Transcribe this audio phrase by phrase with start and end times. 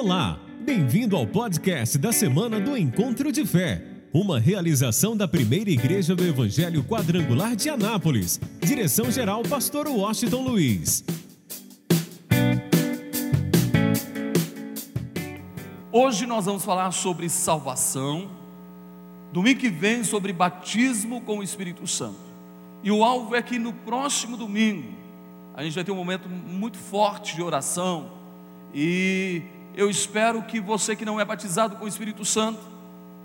[0.00, 3.84] Olá, bem-vindo ao podcast da semana do Encontro de Fé,
[4.14, 8.40] uma realização da primeira igreja do Evangelho Quadrangular de Anápolis.
[8.60, 11.04] Direção-geral, Pastor Washington Luiz.
[15.90, 18.30] Hoje nós vamos falar sobre salvação.
[19.32, 22.20] Domingo que vem sobre batismo com o Espírito Santo.
[22.84, 24.92] E o alvo é que no próximo domingo
[25.56, 28.12] a gente vai ter um momento muito forte de oração
[28.72, 29.42] e
[29.74, 32.60] eu espero que você que não é batizado com o Espírito Santo,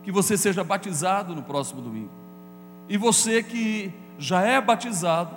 [0.03, 2.11] que você seja batizado no próximo domingo.
[2.88, 5.35] E você que já é batizado,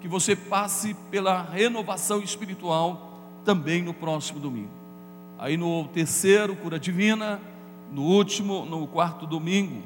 [0.00, 4.70] que você passe pela renovação espiritual também no próximo domingo.
[5.38, 7.40] Aí no terceiro, cura divina,
[7.92, 9.82] no último, no quarto domingo,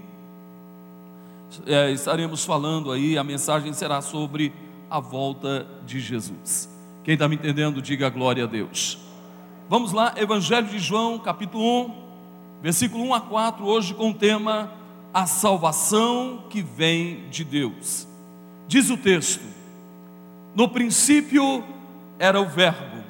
[1.66, 4.52] é, estaremos falando aí, a mensagem será sobre
[4.88, 6.68] a volta de Jesus.
[7.04, 8.98] Quem está me entendendo, diga glória a Deus.
[9.72, 11.94] Vamos lá, Evangelho de João, capítulo 1,
[12.60, 14.70] versículo 1 a 4, hoje com o tema
[15.14, 18.06] A salvação que vem de Deus.
[18.68, 19.42] Diz o texto:
[20.54, 21.64] No princípio
[22.18, 23.02] era o Verbo,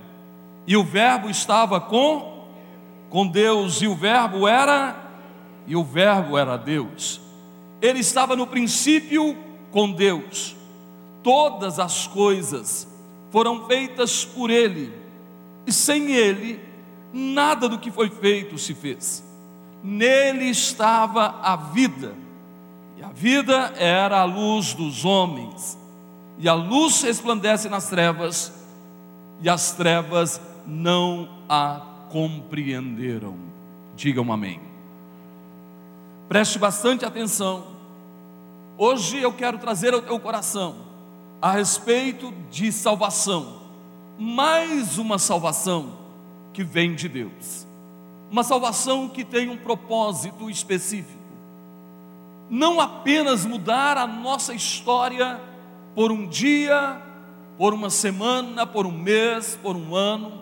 [0.65, 2.47] e o Verbo estava com
[3.11, 4.95] com Deus, e o Verbo era
[5.67, 7.21] e o Verbo era Deus.
[7.81, 9.37] Ele estava no princípio
[9.73, 10.55] com Deus.
[11.25, 12.87] Todas as coisas
[13.33, 15.02] foram feitas por ele
[15.67, 16.61] e sem ele,
[17.13, 19.23] nada do que foi feito se fez.
[19.83, 22.15] Nele estava a vida,
[22.97, 25.79] e a vida era a luz dos homens,
[26.39, 28.53] e a luz resplandece nas trevas,
[29.41, 33.37] e as trevas não a compreenderam.
[33.97, 34.61] Digam amém.
[36.29, 37.67] Preste bastante atenção.
[38.79, 40.77] Hoje eu quero trazer ao teu coração
[41.41, 43.62] a respeito de salvação
[44.19, 45.93] mais uma salvação
[46.53, 47.67] que vem de Deus.
[48.31, 51.23] Uma salvação que tem um propósito específico.
[52.49, 55.41] Não apenas mudar a nossa história
[55.95, 57.01] por um dia,
[57.57, 60.33] por uma semana, por um mês, por um ano.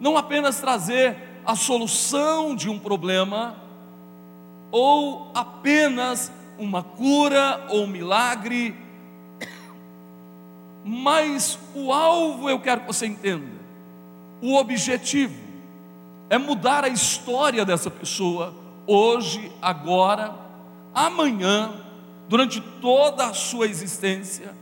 [0.00, 3.56] Não apenas trazer a solução de um problema,
[4.70, 8.83] ou apenas uma cura ou um milagre
[10.84, 13.46] mas o alvo eu quero que você entenda.
[14.42, 15.34] O objetivo
[16.28, 18.54] é mudar a história dessa pessoa
[18.86, 20.34] hoje, agora,
[20.94, 21.72] amanhã,
[22.28, 24.54] durante toda a sua existência.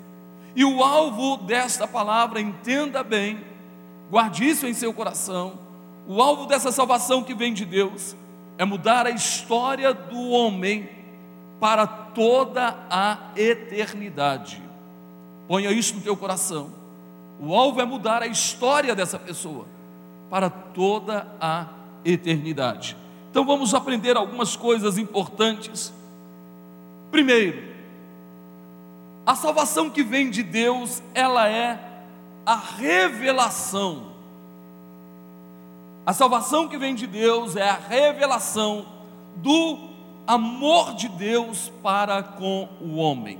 [0.55, 3.41] E o alvo desta palavra, entenda bem,
[4.09, 5.59] guarde isso em seu coração.
[6.06, 8.15] O alvo dessa salvação que vem de Deus
[8.59, 10.88] é mudar a história do homem
[11.59, 14.62] para toda a eternidade.
[15.52, 16.70] Ponha isso no teu coração.
[17.38, 19.66] O alvo é mudar a história dessa pessoa
[20.30, 21.66] para toda a
[22.06, 22.96] eternidade.
[23.30, 25.92] Então vamos aprender algumas coisas importantes.
[27.10, 27.64] Primeiro,
[29.26, 31.78] a salvação que vem de Deus, ela é
[32.46, 34.06] a revelação.
[36.06, 38.86] A salvação que vem de Deus é a revelação
[39.36, 39.90] do
[40.26, 43.38] amor de Deus para com o homem.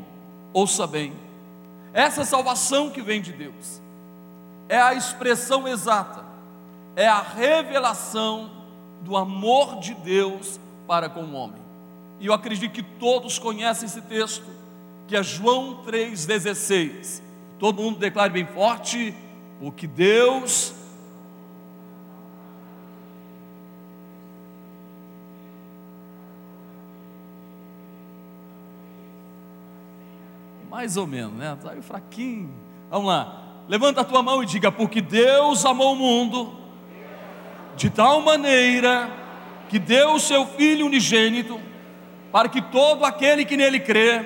[0.53, 1.15] Ouça bem,
[1.95, 3.81] essa salvação que vem de Deus
[4.69, 6.25] é a expressão exata,
[6.97, 8.51] é a revelação
[9.03, 11.61] do amor de Deus para com o homem.
[12.21, 14.47] E eu acredito que todos conhecem esse texto,
[15.09, 17.21] que é João 3,16.
[17.59, 19.15] Todo mundo declare bem forte,
[19.61, 20.73] porque Deus
[30.73, 31.53] mais ou menos, né?
[31.53, 32.51] Está aí fraquinho.
[32.89, 33.43] Vamos lá.
[33.69, 36.51] Levanta a tua mão e diga: Porque Deus amou o mundo
[37.77, 39.11] de tal maneira
[39.69, 41.61] que deu o seu Filho unigênito,
[42.33, 44.25] para que todo aquele que nele crê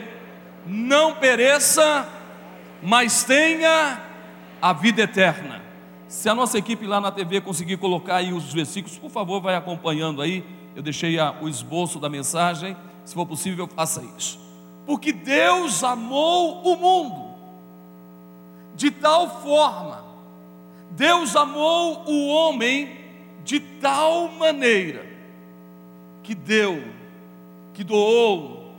[0.64, 2.08] não pereça,
[2.80, 4.00] mas tenha
[4.62, 5.60] a vida eterna.
[6.06, 9.56] Se a nossa equipe lá na TV conseguir colocar aí os versículos, por favor, vai
[9.56, 10.44] acompanhando aí.
[10.76, 12.76] Eu deixei o esboço da mensagem.
[13.04, 14.45] Se for possível, faça isso
[14.86, 17.26] porque Deus amou o mundo
[18.76, 20.04] de tal forma,
[20.90, 23.00] Deus amou o homem
[23.42, 25.06] de tal maneira,
[26.22, 26.84] que deu,
[27.72, 28.74] que doou.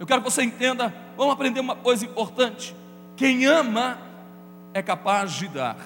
[0.00, 2.74] Eu quero que você entenda, vamos aprender uma coisa importante:
[3.14, 3.98] quem ama
[4.72, 5.76] é capaz de dar,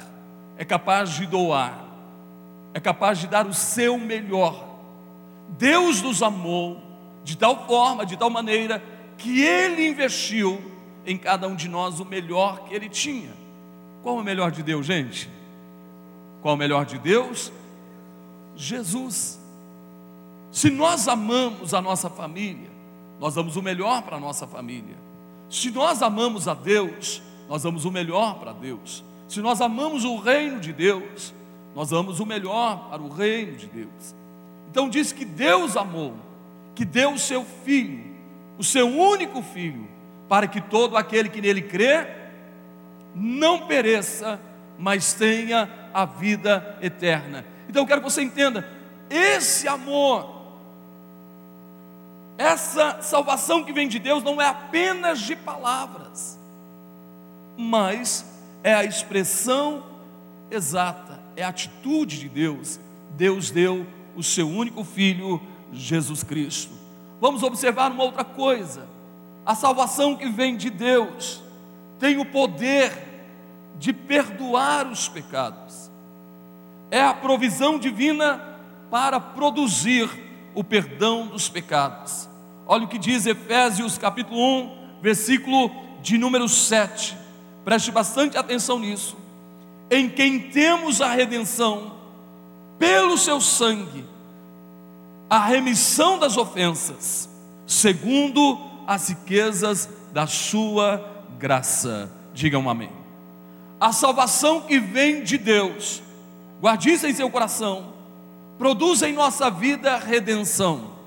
[0.57, 1.85] é capaz de doar,
[2.73, 4.69] é capaz de dar o seu melhor.
[5.59, 6.81] Deus nos amou
[7.25, 8.83] de tal forma, de tal maneira,
[9.21, 10.61] que Ele investiu
[11.07, 13.33] em cada um de nós o melhor que Ele tinha.
[14.03, 15.31] Qual o melhor de Deus, gente?
[16.41, 17.53] Qual o melhor de Deus?
[18.57, 19.39] Jesus.
[20.51, 22.71] Se nós amamos a nossa família,
[23.21, 24.97] nós damos o melhor para a nossa família.
[25.51, 29.05] Se nós amamos a Deus, nós damos o melhor para Deus.
[29.29, 31.35] Se nós amamos o reino de Deus,
[31.75, 34.15] nós damos o melhor para o reino de Deus.
[34.71, 36.15] Então diz que Deus amou,
[36.75, 38.10] que deu o seu filho,
[38.61, 39.89] o seu único filho,
[40.29, 42.07] para que todo aquele que nele crê
[43.15, 44.39] não pereça,
[44.79, 47.43] mas tenha a vida eterna.
[47.71, 48.69] Então eu quero que você entenda,
[49.09, 50.39] esse amor
[52.37, 56.39] essa salvação que vem de Deus não é apenas de palavras,
[57.57, 58.27] mas
[58.63, 59.85] é a expressão
[60.51, 62.79] exata, é a atitude de Deus.
[63.11, 65.41] Deus deu o seu único filho,
[65.73, 66.80] Jesus Cristo.
[67.21, 68.89] Vamos observar uma outra coisa:
[69.45, 71.43] a salvação que vem de Deus
[71.99, 73.11] tem o poder
[73.79, 75.91] de perdoar os pecados,
[76.91, 78.43] é a provisão divina
[78.91, 80.09] para produzir
[80.55, 82.29] o perdão dos pecados.
[82.67, 85.71] Olha o que diz Efésios capítulo 1, versículo
[86.03, 87.17] de número 7.
[87.65, 89.17] Preste bastante atenção nisso.
[89.91, 91.93] Em quem temos a redenção
[92.79, 94.05] pelo seu sangue,
[95.31, 97.31] a remissão das ofensas,
[97.67, 102.11] segundo as riquezas da sua graça.
[102.35, 102.91] Digam amém.
[103.81, 106.03] A salvação que vem de Deus,
[106.61, 107.95] guarde isso em seu coração,
[108.59, 111.01] produz em nossa vida redenção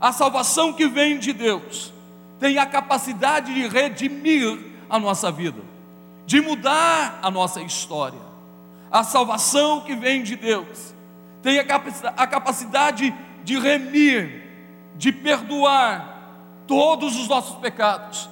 [0.00, 1.92] a salvação que vem de Deus
[2.38, 4.58] tem a capacidade de redimir
[4.88, 5.60] a nossa vida,
[6.24, 8.20] de mudar a nossa história.
[8.90, 10.94] A salvação que vem de Deus
[11.42, 13.14] tem a capacidade
[13.44, 14.42] de remir,
[14.96, 18.28] de perdoar todos os nossos pecados,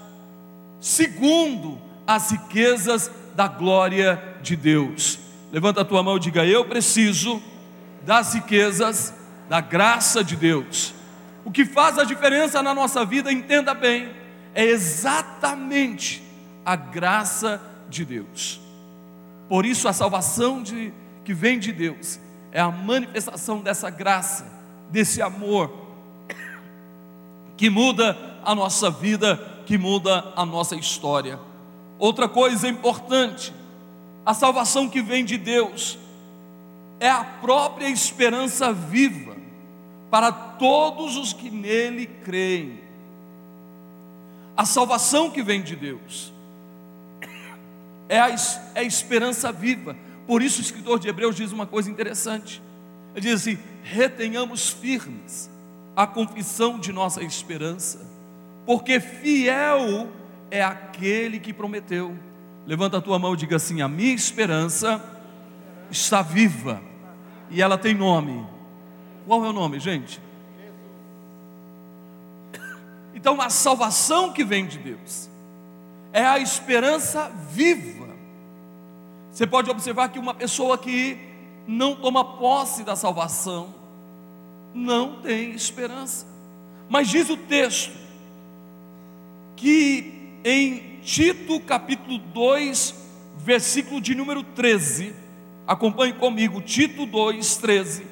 [0.80, 5.18] segundo as riquezas da glória de Deus.
[5.52, 7.42] Levanta a tua mão e diga: Eu preciso
[8.04, 9.14] das riquezas
[9.48, 10.94] da graça de Deus.
[11.44, 14.10] O que faz a diferença na nossa vida, entenda bem,
[14.54, 16.22] é exatamente
[16.64, 18.60] a graça de Deus.
[19.48, 20.92] Por isso, a salvação de,
[21.24, 22.18] que vem de Deus
[22.56, 24.50] é a manifestação dessa graça,
[24.88, 25.70] desse amor,
[27.54, 29.36] que muda a nossa vida,
[29.66, 31.38] que muda a nossa história.
[31.98, 33.52] Outra coisa importante,
[34.24, 35.98] a salvação que vem de Deus
[36.98, 39.36] é a própria esperança viva
[40.10, 42.80] para todos os que nele creem.
[44.56, 46.32] A salvação que vem de Deus
[48.08, 48.34] é a,
[48.74, 49.94] é a esperança viva.
[50.26, 52.62] Por isso o escritor de Hebreus diz uma coisa interessante.
[53.14, 55.50] Ele diz assim: retenhamos firmes
[55.94, 58.00] a confissão de nossa esperança,
[58.64, 60.08] porque fiel
[60.50, 62.16] é aquele que prometeu.
[62.66, 65.02] Levanta a tua mão e diga assim: a minha esperança
[65.90, 66.82] está viva
[67.50, 68.56] e ela tem nome
[69.26, 70.20] qual é o nome, gente?
[73.12, 75.28] Então, a salvação que vem de Deus
[76.12, 78.05] é a esperança viva.
[79.36, 81.18] Você pode observar que uma pessoa que
[81.68, 83.74] não toma posse da salvação
[84.72, 86.26] não tem esperança.
[86.88, 87.92] Mas diz o texto
[89.54, 92.94] que em Tito capítulo 2,
[93.36, 95.14] versículo de número 13,
[95.66, 98.06] acompanhe comigo, Tito 2, 13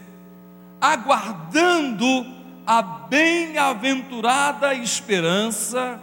[0.78, 2.26] aguardando
[2.66, 5.98] a bem-aventurada esperança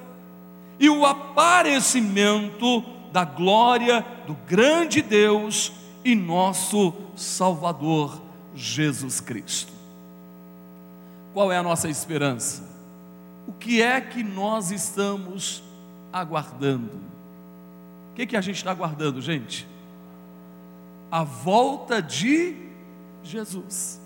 [0.79, 5.71] e o aparecimento da glória do grande Deus
[6.03, 8.21] e nosso Salvador
[8.55, 9.71] Jesus Cristo.
[11.33, 12.63] Qual é a nossa esperança?
[13.47, 15.63] O que é que nós estamos
[16.11, 16.99] aguardando?
[18.11, 19.67] O que, é que a gente está aguardando, gente?
[21.09, 22.55] A volta de
[23.23, 23.99] Jesus.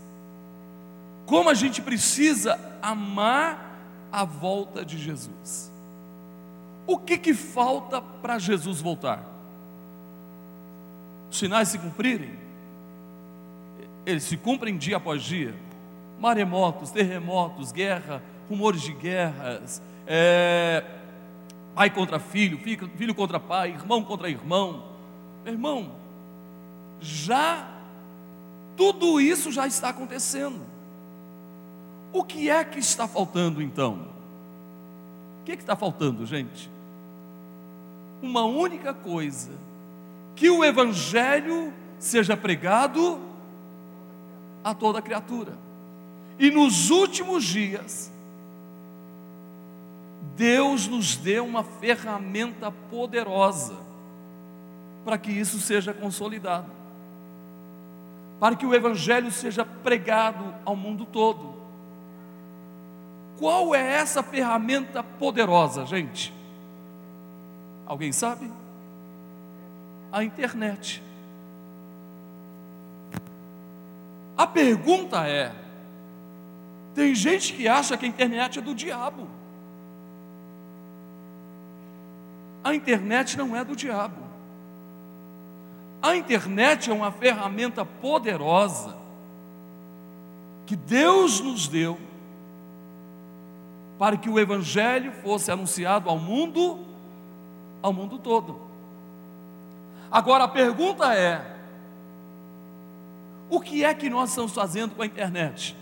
[1.25, 3.79] Como a gente precisa amar
[4.11, 5.71] a volta de Jesus.
[6.87, 9.23] O que, que falta para Jesus voltar?
[11.29, 12.31] Os sinais se cumprirem?
[14.05, 15.55] Eles se cumprem dia após dia.
[16.19, 20.83] Maremotos, terremotos, guerra, rumores de guerras, é,
[21.73, 24.83] pai contra filho, filho, filho contra pai, irmão contra irmão.
[25.45, 25.91] irmão,
[27.01, 27.67] já
[28.77, 30.61] tudo isso já está acontecendo.
[32.13, 34.07] O que é que está faltando então?
[35.41, 36.69] O que, é que está faltando, gente?
[38.21, 39.51] Uma única coisa:
[40.35, 43.19] que o Evangelho seja pregado
[44.63, 45.53] a toda criatura.
[46.37, 48.11] E nos últimos dias,
[50.35, 53.75] Deus nos deu uma ferramenta poderosa
[55.05, 56.69] para que isso seja consolidado.
[58.37, 61.55] para que o Evangelho seja pregado ao mundo todo.
[63.39, 66.34] Qual é essa ferramenta poderosa, gente?
[67.85, 68.51] Alguém sabe?
[70.11, 71.03] A internet.
[74.37, 75.51] A pergunta é:
[76.93, 79.27] tem gente que acha que a internet é do diabo.
[82.63, 84.25] A internet não é do diabo.
[86.01, 88.95] A internet é uma ferramenta poderosa
[90.65, 91.97] que Deus nos deu
[93.97, 96.79] para que o evangelho fosse anunciado ao mundo,
[97.85, 98.59] ao mundo todo.
[100.11, 101.55] Agora a pergunta é:
[103.47, 105.77] o que é que nós estamos fazendo com a internet?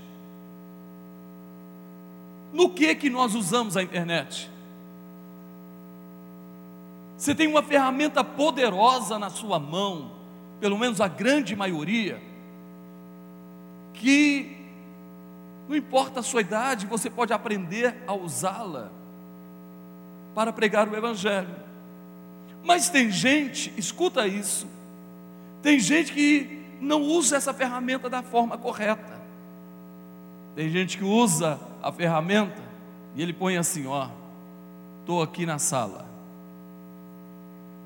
[2.52, 4.52] No que que nós usamos a internet?
[7.18, 10.12] Você tem uma ferramenta poderosa na sua mão,
[10.60, 12.22] pelo menos a grande maioria,
[13.94, 14.58] que
[15.70, 18.92] não importa a sua idade, você pode aprender a usá-la
[20.36, 21.73] para pregar o Evangelho.
[22.64, 24.68] Mas tem gente, escuta isso,
[25.62, 29.22] tem gente que não usa essa ferramenta da forma correta.
[30.56, 32.62] Tem gente que usa a ferramenta
[33.16, 34.08] e ele põe assim: ó,
[35.02, 36.06] estou aqui na sala.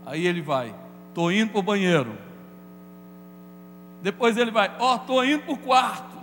[0.06, 0.74] Aí ele vai,
[1.10, 2.18] estou indo para o banheiro.
[4.02, 6.18] Depois ele vai, ó, estou indo para o quarto.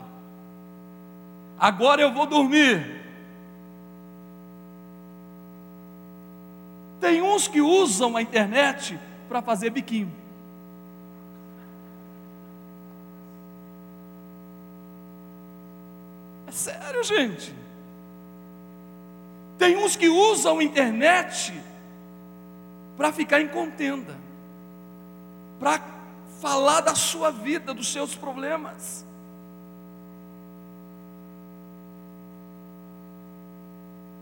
[1.58, 3.03] Agora eu vou dormir.
[7.04, 10.10] Tem uns que usam a internet para fazer biquinho.
[16.46, 17.54] É sério, gente.
[19.58, 21.52] Tem uns que usam a internet
[22.96, 24.16] para ficar em contenda,
[25.60, 25.82] para
[26.40, 29.04] falar da sua vida, dos seus problemas.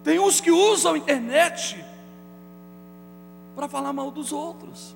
[0.03, 1.92] Tem uns que usam a internet
[3.54, 4.94] para falar mal dos outros.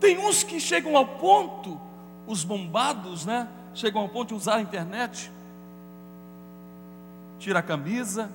[0.00, 1.80] Tem uns que chegam ao ponto,
[2.26, 3.48] os bombados, né?
[3.74, 5.32] Chegam ao ponto de usar a internet,
[7.38, 8.30] tira a camisa,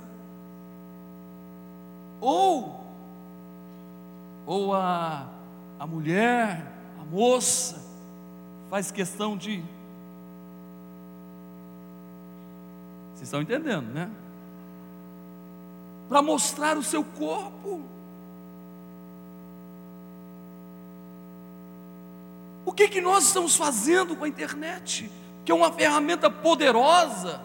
[2.19, 2.83] ou,
[4.45, 5.27] ou a,
[5.79, 6.65] a mulher,
[6.99, 7.81] a moça,
[8.69, 9.63] faz questão de.
[13.13, 14.09] Vocês estão entendendo, né?
[16.09, 17.81] Para mostrar o seu corpo.
[22.65, 25.09] O que, que nós estamos fazendo com a internet?
[25.45, 27.41] Que é uma ferramenta poderosa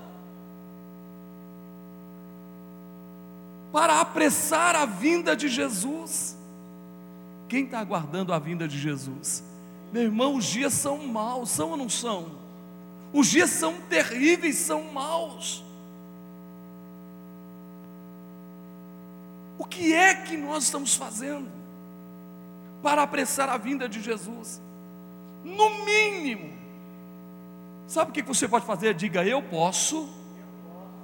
[3.75, 6.37] para apressar a vinda de Jesus.
[7.49, 9.43] Quem está aguardando a vinda de Jesus?
[9.93, 12.33] Meu irmão, os dias são maus, são ou não são?
[13.13, 15.65] Os dias são terríveis, são maus.
[19.59, 21.49] O que é que nós estamos fazendo
[22.83, 24.61] para apressar a vinda de Jesus?
[25.45, 26.53] No mínimo,
[27.87, 28.95] sabe o que você pode fazer?
[28.95, 30.09] Diga, eu posso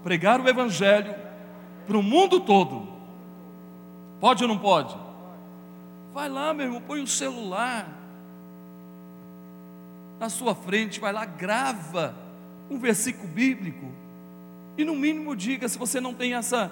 [0.03, 1.15] pregar o Evangelho
[1.87, 2.89] para o mundo todo.
[4.21, 4.97] Pode ou não pode?
[6.13, 7.89] Vai lá, meu irmão, põe o um celular
[10.19, 12.15] na sua frente, vai lá, grava
[12.69, 14.01] um versículo bíblico
[14.77, 16.71] e no mínimo diga, se você não tem essa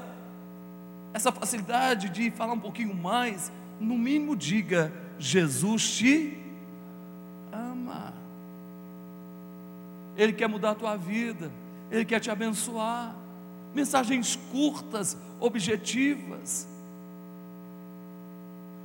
[1.18, 6.38] essa facilidade de falar um pouquinho mais, no mínimo diga: Jesus te
[7.52, 8.14] ama.
[10.16, 11.50] Ele quer mudar a tua vida,
[11.90, 13.14] ele quer te abençoar
[13.75, 16.68] mensagens curtas, objetivas.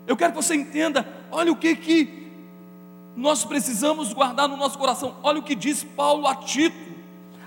[0.05, 2.31] Eu quero que você entenda, olha o que que
[3.15, 5.15] nós precisamos guardar no nosso coração.
[5.21, 6.93] Olha o que diz Paulo a Tito,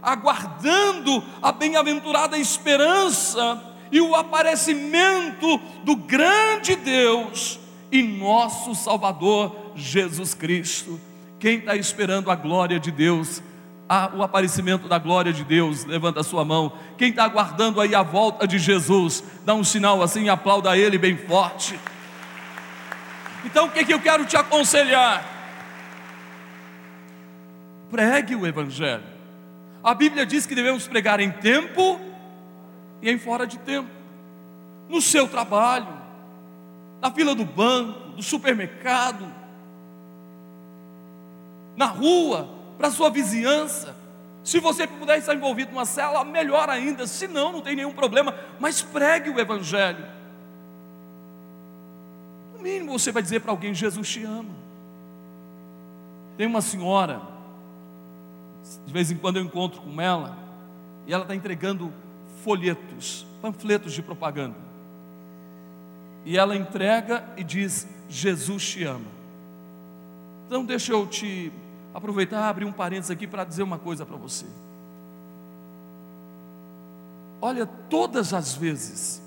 [0.00, 7.58] aguardando a bem-aventurada esperança e o aparecimento do grande Deus
[7.90, 11.00] e nosso Salvador Jesus Cristo.
[11.38, 13.42] Quem está esperando a glória de Deus
[13.88, 16.72] a, o aparecimento da glória de Deus, levanta a sua mão.
[16.98, 20.98] Quem está aguardando aí a volta de Jesus, dá um sinal assim e aplauda Ele
[20.98, 21.78] bem forte.
[23.44, 25.24] Então o que, que eu quero te aconselhar?
[27.90, 29.04] Pregue o Evangelho.
[29.82, 32.00] A Bíblia diz que devemos pregar em tempo
[33.02, 33.90] e em fora de tempo,
[34.88, 35.88] no seu trabalho,
[37.00, 39.26] na fila do banco, do supermercado,
[41.76, 42.48] na rua,
[42.78, 43.94] para sua vizinhança.
[44.42, 47.06] Se você puder estar envolvido numa cela, melhor ainda.
[47.06, 48.34] Se não, não tem nenhum problema.
[48.60, 50.06] Mas pregue o Evangelho.
[52.54, 54.54] No mínimo você vai dizer para alguém: Jesus te ama.
[56.36, 57.20] Tem uma senhora,
[58.86, 60.36] de vez em quando eu encontro com ela,
[61.06, 61.92] e ela está entregando
[62.46, 64.54] folhetos, panfletos de propaganda.
[66.24, 69.10] E ela entrega e diz: Jesus te ama.
[70.46, 71.52] Então deixa eu te
[71.92, 74.46] aproveitar, abrir um parênteses aqui para dizer uma coisa para você.
[77.40, 79.20] Olha, todas as vezes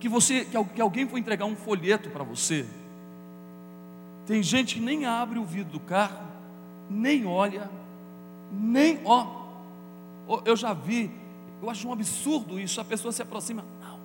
[0.00, 2.64] que você que alguém for entregar um folheto para você,
[4.26, 6.26] tem gente que nem abre o vidro do carro,
[6.88, 7.70] nem olha,
[8.50, 9.42] nem ó.
[10.46, 11.10] Eu já vi,
[11.62, 12.80] eu acho um absurdo isso.
[12.80, 13.98] A pessoa se aproxima, não,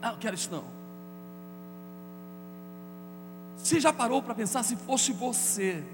[0.00, 0.64] não quero isso não.
[3.56, 5.84] Você já parou para pensar se fosse você?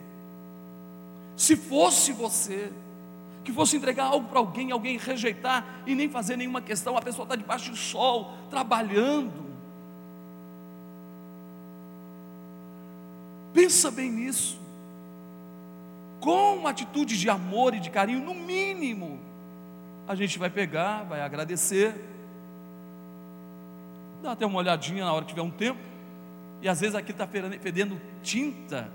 [1.37, 2.71] Se fosse você,
[3.45, 7.25] que fosse entregar algo para alguém, alguém rejeitar e nem fazer nenhuma questão, a pessoa
[7.25, 9.49] está debaixo do sol, trabalhando.
[13.55, 14.59] Pensa bem nisso.
[16.21, 19.19] Com uma atitude de amor e de carinho, no mínimo,
[20.09, 21.95] a gente vai pegar, vai agradecer,
[24.23, 25.79] dá até uma olhadinha na hora que tiver um tempo,
[26.63, 28.91] e às vezes aqui está fedendo tinta,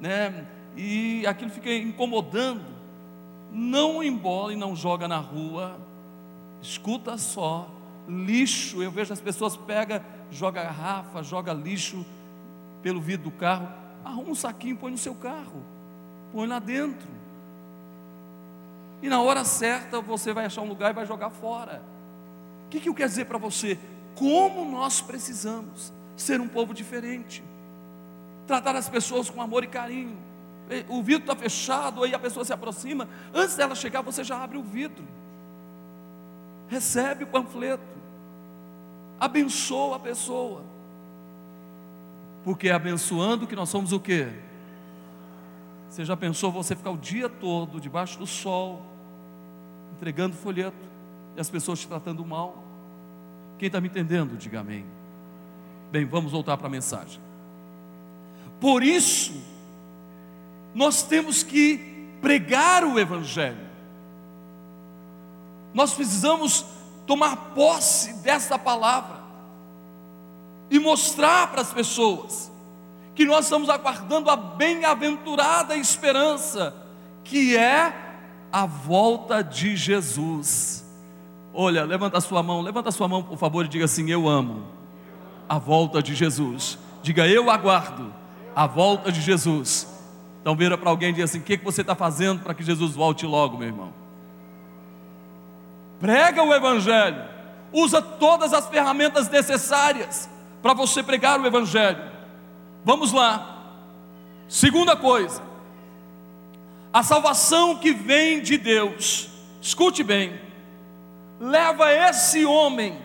[0.00, 0.46] né?
[0.74, 2.64] e aquilo fica incomodando,
[3.52, 5.76] não embola e não joga na rua,
[6.62, 7.68] escuta só,
[8.08, 12.04] lixo, eu vejo as pessoas pega, joga garrafa, joga lixo
[12.82, 13.68] pelo vidro do carro,
[14.02, 15.62] arruma um saquinho, põe no seu carro,
[16.32, 17.21] põe lá dentro.
[19.02, 21.82] E na hora certa você vai achar um lugar e vai jogar fora.
[22.66, 23.76] O que, que eu quero dizer para você?
[24.14, 27.42] Como nós precisamos ser um povo diferente,
[28.46, 30.16] tratar as pessoas com amor e carinho.
[30.88, 34.56] O vidro está fechado, aí a pessoa se aproxima, antes dela chegar, você já abre
[34.56, 35.04] o vidro,
[36.68, 37.82] recebe o panfleto,
[39.20, 40.62] abençoa a pessoa,
[42.42, 44.28] porque abençoando que nós somos o quê?
[45.90, 48.80] Você já pensou você ficar o dia todo debaixo do sol,
[50.02, 50.76] entregando folheto,
[51.36, 52.60] e as pessoas te tratando mal?
[53.56, 54.84] Quem está me entendendo, diga amém.
[55.92, 57.20] Bem, vamos voltar para a mensagem.
[58.60, 59.32] Por isso,
[60.74, 63.64] nós temos que pregar o Evangelho.
[65.72, 66.66] Nós precisamos
[67.06, 69.22] tomar posse dessa palavra
[70.68, 72.50] e mostrar para as pessoas
[73.14, 76.74] que nós estamos aguardando a bem-aventurada esperança,
[77.22, 78.01] que é
[78.52, 80.84] a volta de Jesus.
[81.54, 84.28] Olha, levanta a sua mão, levanta a sua mão, por favor, e diga assim: Eu
[84.28, 84.66] amo
[85.48, 86.78] a volta de Jesus.
[87.02, 88.12] Diga, eu aguardo
[88.54, 89.88] a volta de Jesus.
[90.40, 92.62] Então vira para alguém e diz assim: o que, que você está fazendo para que
[92.62, 93.92] Jesus volte logo, meu irmão?
[96.00, 97.22] Prega o Evangelho,
[97.72, 100.28] usa todas as ferramentas necessárias
[100.60, 102.02] para você pregar o Evangelho.
[102.84, 103.48] Vamos lá.
[104.48, 105.40] Segunda coisa,
[106.92, 109.28] a salvação que vem de Deus,
[109.60, 110.38] escute bem,
[111.40, 112.98] leva esse homem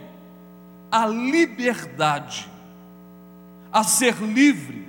[0.92, 2.50] à liberdade,
[3.72, 4.88] a ser livre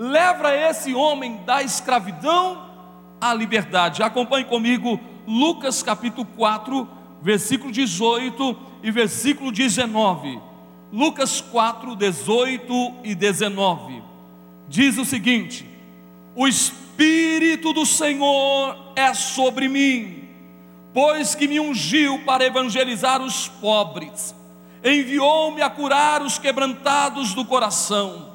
[0.00, 2.70] leva esse homem da escravidão
[3.20, 4.02] à liberdade.
[4.02, 6.88] Acompanhe comigo Lucas capítulo 4,
[7.20, 10.40] versículo 18 e versículo 19.
[10.90, 12.72] Lucas 4, 18
[13.04, 14.02] e 19.
[14.70, 15.68] Diz o seguinte:
[16.34, 16.79] O Espírito
[17.72, 20.28] do Senhor é sobre mim,
[20.92, 24.34] pois que me ungiu para evangelizar os pobres,
[24.84, 28.28] enviou-me a curar os quebrantados do coração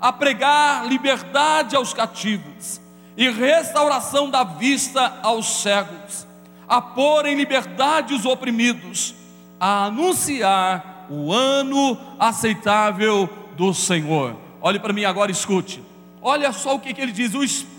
[0.00, 2.80] a pregar liberdade aos cativos
[3.16, 6.26] e restauração da vista aos cegos,
[6.68, 9.12] a pôr em liberdade os oprimidos,
[9.58, 14.36] a anunciar o ano aceitável do Senhor.
[14.60, 15.82] Olhe para mim agora, escute.
[16.22, 17.77] Olha só o que, que ele diz: o Espírito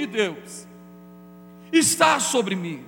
[0.00, 0.66] de Deus
[1.72, 2.84] está sobre mim.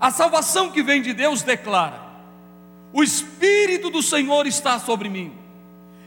[0.00, 2.00] A salvação que vem de Deus declara:
[2.92, 5.32] o Espírito do Senhor está sobre mim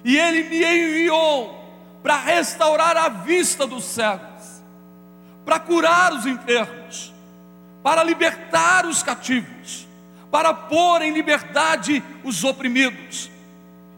[0.04, 1.58] e ele me enviou
[2.02, 4.62] para restaurar a vista dos cegos,
[5.46, 7.14] para curar os enfermos,
[7.84, 9.88] para libertar os cativos,
[10.32, 13.30] para pôr em liberdade os oprimidos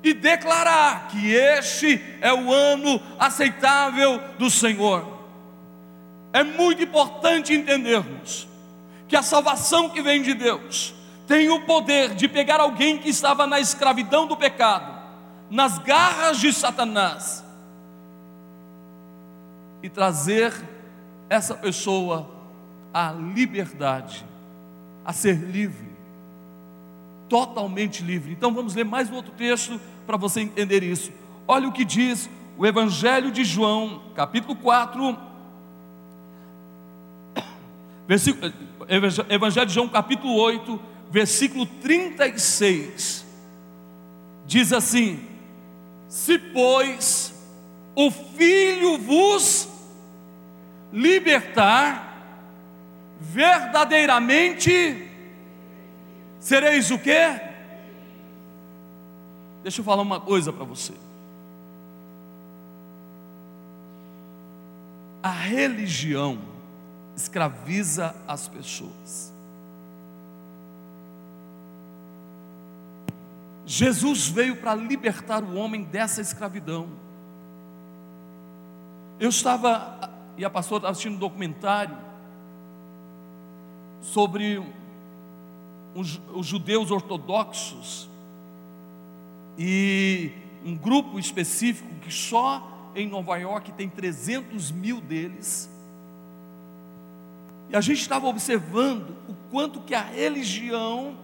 [0.04, 5.20] e declarar que este é o ano aceitável do Senhor.
[6.34, 8.48] É muito importante entendermos
[9.08, 10.94] que a salvação que vem de Deus
[11.28, 15.02] tem o poder de pegar alguém que estava na escravidão do pecado
[15.50, 17.44] nas garras de Satanás
[19.84, 20.54] e trazer
[21.30, 22.30] essa pessoa
[22.94, 24.26] à liberdade,
[25.04, 25.92] a ser livre.
[27.28, 28.34] totalmente livre.
[28.34, 29.80] Então vamos ler mais um outro texto
[30.12, 31.10] para você entender isso.
[31.48, 35.18] Olha o que diz o Evangelho de João, capítulo 4,
[38.06, 38.52] versículo,
[39.30, 40.78] Evangelho de João, capítulo 8,
[41.10, 43.26] versículo 36.
[44.46, 45.26] Diz assim:
[46.10, 47.34] Se, pois,
[47.96, 49.70] o Filho vos
[50.92, 52.18] libertar,
[53.18, 55.10] verdadeiramente
[56.38, 57.51] sereis o quê?
[59.64, 60.94] Deixa eu falar uma coisa para você.
[65.22, 66.40] A religião
[67.16, 69.32] escraviza as pessoas.
[73.66, 76.88] Jesus veio para libertar o homem dessa escravidão.
[79.20, 81.96] Eu estava, e a pastora estava assistindo um documentário
[84.02, 84.62] sobre
[85.94, 88.11] os, os judeus ortodoxos
[89.58, 90.32] e
[90.66, 95.70] um grupo específico que só em Nova York tem 300 mil deles.
[97.70, 101.18] E a gente estava observando o quanto que a religião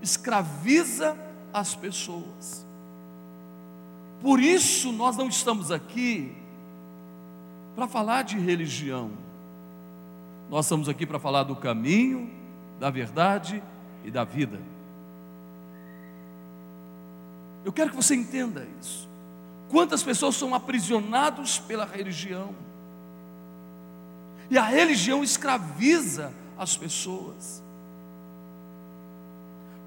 [0.00, 1.16] escraviza
[1.52, 2.64] as pessoas.
[4.20, 6.32] Por isso nós não estamos aqui
[7.74, 9.10] para falar de religião.
[10.48, 12.30] Nós estamos aqui para falar do caminho,
[12.78, 13.62] da verdade
[14.04, 14.60] e da vida.
[17.64, 19.08] Eu quero que você entenda isso.
[19.68, 22.54] Quantas pessoas são aprisionados pela religião?
[24.50, 27.62] E a religião escraviza as pessoas.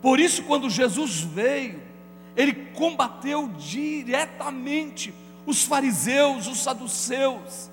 [0.02, 1.82] Por isso, quando Jesus veio,
[2.36, 5.14] ele combateu diretamente
[5.46, 7.70] os fariseus, os saduceus,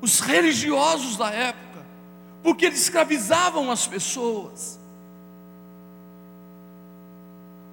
[0.00, 1.86] os religiosos da época,
[2.42, 4.78] porque eles escravizavam as pessoas.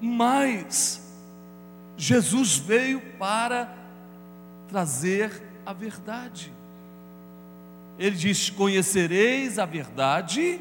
[0.00, 1.02] Mas
[1.96, 3.74] Jesus veio para
[4.68, 6.52] trazer a verdade.
[7.98, 10.60] Ele diz: Conhecereis a verdade.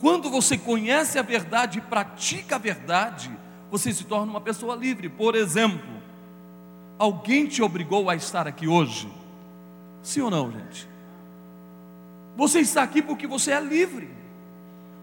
[0.00, 3.30] Quando você conhece a verdade e pratica a verdade,
[3.70, 5.08] você se torna uma pessoa livre.
[5.10, 6.02] Por exemplo,
[6.98, 9.12] alguém te obrigou a estar aqui hoje?
[10.02, 10.88] Sim ou não, gente?
[12.36, 14.19] Você está aqui porque você é livre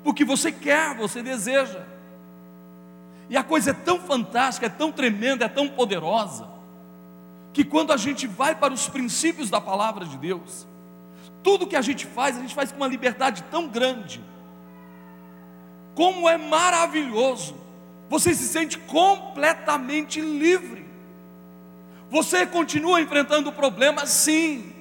[0.03, 1.83] porque você quer, você deseja.
[3.29, 6.47] E a coisa é tão fantástica, é tão tremenda, é tão poderosa,
[7.51, 10.65] que quando a gente vai para os princípios da palavra de Deus,
[11.43, 14.23] tudo que a gente faz, a gente faz com uma liberdade tão grande.
[15.93, 17.55] Como é maravilhoso,
[18.09, 20.85] você se sente completamente livre.
[22.09, 24.73] Você continua enfrentando problemas, sim.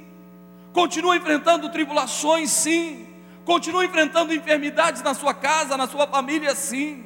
[0.73, 3.06] Continua enfrentando tribulações, sim
[3.47, 7.05] Continua enfrentando enfermidades na sua casa, na sua família, sim.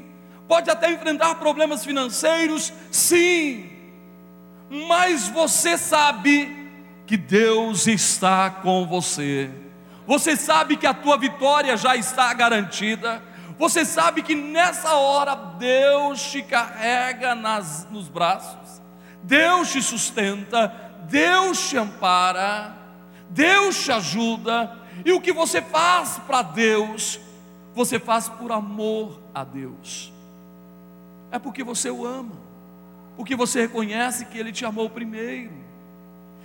[0.49, 3.71] Pode até enfrentar problemas financeiros, sim.
[4.89, 6.71] Mas você sabe
[7.07, 9.51] que Deus está com você.
[10.07, 13.23] Você sabe que a tua vitória já está garantida.
[13.59, 18.81] Você sabe que nessa hora Deus te carrega nas, nos braços,
[19.23, 20.73] Deus te sustenta,
[21.05, 22.75] Deus te ampara,
[23.29, 27.21] Deus te ajuda, e o que você faz para Deus,
[27.75, 30.13] você faz por amor a Deus.
[31.31, 32.35] É porque você o ama,
[33.17, 35.61] porque você reconhece que Ele te amou primeiro.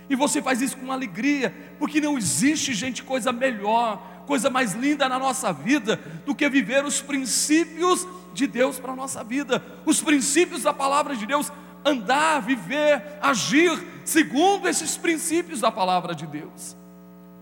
[0.08, 5.08] E você faz isso com alegria, porque não existe, gente, coisa melhor, coisa mais linda
[5.08, 10.00] na nossa vida do que viver os princípios de Deus para a nossa vida, os
[10.00, 11.50] princípios da palavra de Deus,
[11.84, 16.76] andar, viver, agir segundo esses princípios da palavra de Deus.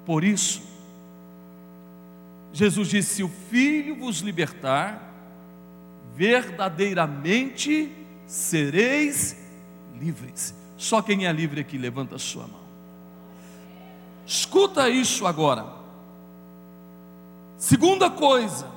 [0.06, 0.62] Por isso,
[2.54, 5.12] Jesus disse: Se o Filho vos libertar,
[6.14, 7.92] verdadeiramente
[8.26, 9.36] sereis
[9.98, 10.54] livres.
[10.76, 12.64] Só quem é livre aqui, levanta a sua mão.
[14.24, 15.66] Escuta isso agora.
[17.58, 18.70] Segunda coisa,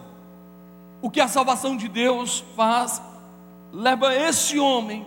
[1.02, 3.00] o que a salvação de Deus faz,
[3.72, 5.06] leva esse homem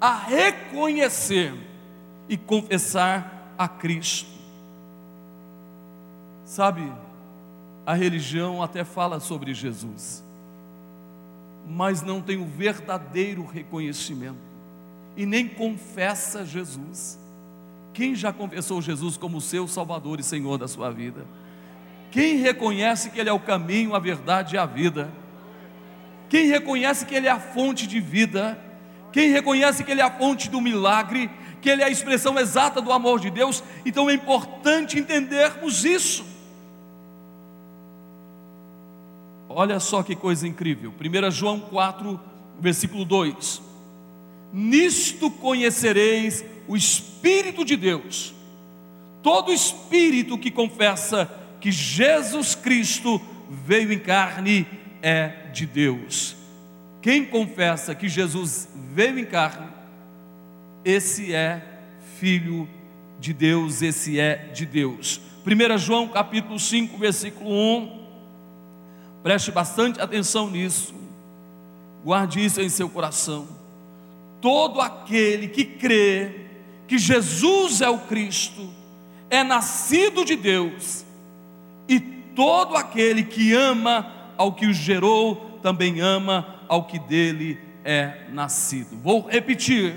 [0.00, 1.54] a reconhecer
[2.28, 4.30] e confessar a Cristo.
[6.44, 6.92] Sabe,
[7.88, 10.22] a religião até fala sobre Jesus,
[11.66, 14.36] mas não tem o verdadeiro reconhecimento
[15.16, 17.18] e nem confessa Jesus.
[17.94, 21.24] Quem já confessou Jesus como seu Salvador e Senhor da sua vida?
[22.10, 25.10] Quem reconhece que Ele é o caminho, a verdade e a vida?
[26.28, 28.58] Quem reconhece que Ele é a fonte de vida?
[29.10, 31.30] Quem reconhece que Ele é a fonte do milagre?
[31.62, 33.64] Que Ele é a expressão exata do amor de Deus?
[33.86, 36.27] Então é importante entendermos isso
[39.58, 40.94] olha só que coisa incrível.
[41.00, 42.20] 1 João 4,
[42.60, 43.60] versículo 2.
[44.52, 48.32] Nisto conhecereis o Espírito de Deus.
[49.20, 51.28] Todo espírito que confessa
[51.60, 54.64] que Jesus Cristo veio em carne
[55.02, 56.36] é de Deus.
[57.02, 59.66] Quem confessa que Jesus veio em carne,
[60.84, 61.80] esse é
[62.20, 62.68] filho
[63.18, 65.20] de Deus, esse é de Deus.
[65.44, 68.07] 1 João capítulo 5, versículo 1.
[69.22, 70.94] Preste bastante atenção nisso.
[72.04, 73.48] Guarde isso em seu coração.
[74.40, 76.46] Todo aquele que crê
[76.86, 78.68] que Jesus é o Cristo
[79.28, 81.04] é nascido de Deus,
[81.86, 88.26] e todo aquele que ama ao que o gerou também ama ao que dele é
[88.30, 88.96] nascido.
[89.02, 89.94] Vou repetir: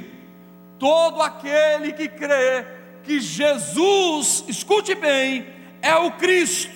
[0.78, 2.66] todo aquele que crê
[3.04, 5.46] que Jesus, escute bem,
[5.82, 6.72] é o Cristo,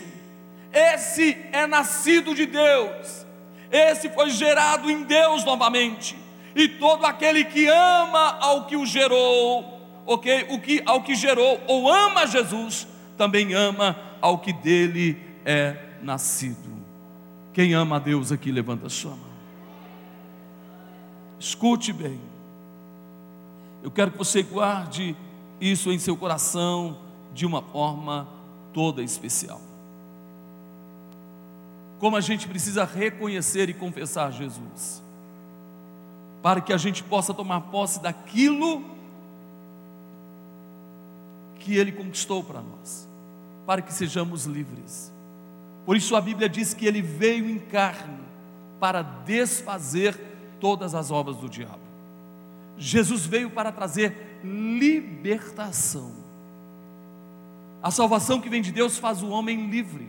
[0.75, 3.25] esse é nascido de Deus,
[3.71, 6.17] esse foi gerado em Deus novamente,
[6.53, 10.47] e todo aquele que ama ao que o gerou, ok?
[10.49, 16.75] O que ao que gerou ou ama Jesus, também ama ao que dele é nascido.
[17.53, 19.35] Quem ama a Deus aqui, levanta a sua mão.
[21.39, 22.19] Escute bem.
[23.81, 25.15] Eu quero que você guarde
[25.59, 26.97] isso em seu coração
[27.33, 28.27] de uma forma
[28.73, 29.61] toda especial.
[31.99, 35.01] Como a gente precisa reconhecer e confessar Jesus,
[36.41, 38.83] para que a gente possa tomar posse daquilo
[41.59, 43.07] que Ele conquistou para nós,
[43.65, 45.11] para que sejamos livres.
[45.85, 48.19] Por isso a Bíblia diz que Ele veio em carne
[48.79, 50.19] para desfazer
[50.59, 51.79] todas as obras do diabo.
[52.77, 56.11] Jesus veio para trazer libertação.
[57.81, 60.07] A salvação que vem de Deus faz o homem livre.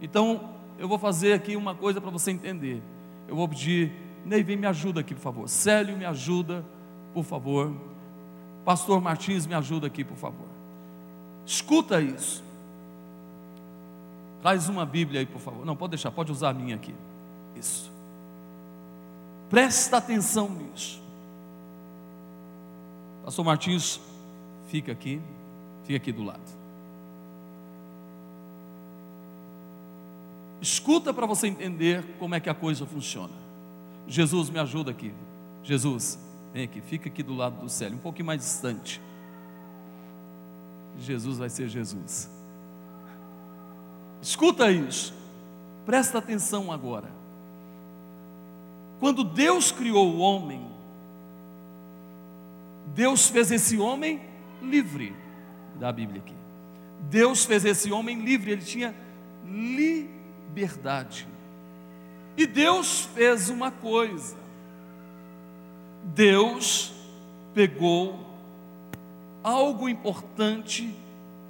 [0.00, 0.51] Então,
[0.82, 2.82] eu vou fazer aqui uma coisa para você entender.
[3.28, 3.92] Eu vou pedir,
[4.24, 5.48] Ney, vem me ajuda aqui, por favor.
[5.48, 6.64] Célio, me ajuda,
[7.14, 7.72] por favor.
[8.64, 10.48] Pastor Martins, me ajuda aqui, por favor.
[11.46, 12.42] Escuta isso.
[14.40, 15.64] Traz uma Bíblia aí, por favor.
[15.64, 16.96] Não, pode deixar, pode usar a minha aqui.
[17.54, 17.88] Isso.
[19.48, 21.00] Presta atenção nisso.
[23.24, 24.00] Pastor Martins,
[24.66, 25.20] fica aqui,
[25.84, 26.61] fica aqui do lado.
[30.62, 33.34] Escuta para você entender como é que a coisa funciona.
[34.06, 35.12] Jesus, me ajuda aqui.
[35.64, 36.16] Jesus,
[36.54, 39.00] vem aqui, fica aqui do lado do céu, um pouquinho mais distante.
[41.00, 42.30] Jesus vai ser Jesus.
[44.20, 45.12] Escuta isso,
[45.84, 47.10] presta atenção agora.
[49.00, 50.64] Quando Deus criou o homem,
[52.94, 54.20] Deus fez esse homem
[54.62, 55.12] livre,
[55.80, 56.36] da Bíblia aqui.
[57.10, 58.94] Deus fez esse homem livre, ele tinha
[59.44, 60.21] liberdade.
[62.36, 64.36] E Deus fez uma coisa.
[66.04, 66.92] Deus
[67.54, 68.18] pegou
[69.42, 70.94] algo importante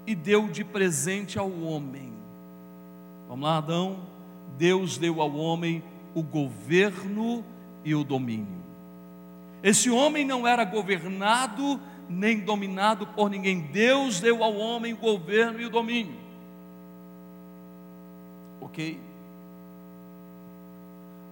[0.06, 2.12] e deu de presente ao homem.
[3.28, 4.00] Vamos lá, Adão?
[4.58, 5.82] Deus deu ao homem
[6.14, 7.44] o governo
[7.84, 8.62] e o domínio.
[9.62, 13.60] Esse homem não era governado nem dominado por ninguém.
[13.60, 16.21] Deus deu ao homem o governo e o domínio.
[18.62, 18.98] Ok?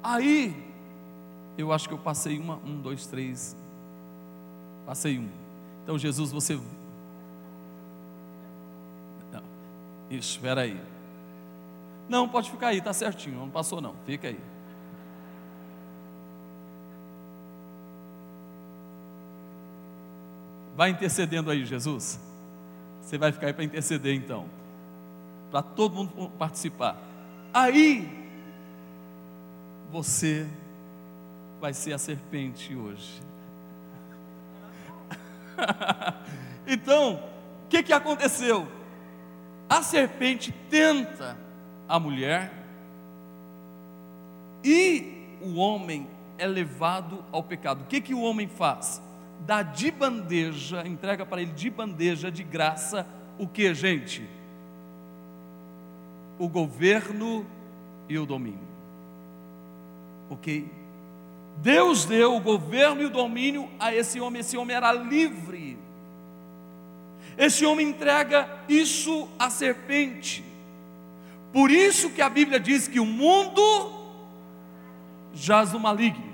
[0.03, 0.55] Aí,
[1.57, 3.57] eu acho que eu passei uma, um, dois, três.
[4.85, 5.29] Passei um.
[5.83, 6.59] Então, Jesus, você.
[9.33, 9.43] Não.
[10.11, 10.81] Isso, espera aí.
[12.09, 14.41] Não, pode ficar aí, está certinho, não passou não, fica aí.
[20.75, 22.19] Vai intercedendo aí, Jesus.
[23.03, 24.47] Você vai ficar aí para interceder então,
[25.51, 27.10] para todo mundo participar.
[27.53, 28.09] Aí,
[29.91, 30.47] você
[31.61, 33.21] vai ser a serpente hoje.
[36.67, 37.15] então,
[37.65, 38.69] o que, que aconteceu?
[39.69, 41.37] A serpente tenta
[41.89, 42.53] a mulher
[44.65, 46.09] e o homem
[46.39, 47.83] é levado ao pecado.
[47.83, 49.03] O que, que o homem faz?
[49.41, 53.07] Dá de bandeja, entrega para ele de bandeja, de graça,
[53.39, 54.29] o que, gente?
[56.41, 57.47] O governo
[58.09, 58.59] e o domínio.
[60.29, 60.69] Ok?
[61.59, 65.79] Deus deu o governo e o domínio a esse homem, esse homem era livre.
[67.37, 70.43] Esse homem entrega isso à serpente.
[71.53, 73.93] Por isso que a Bíblia diz que o mundo
[75.35, 76.31] jaz no maligno.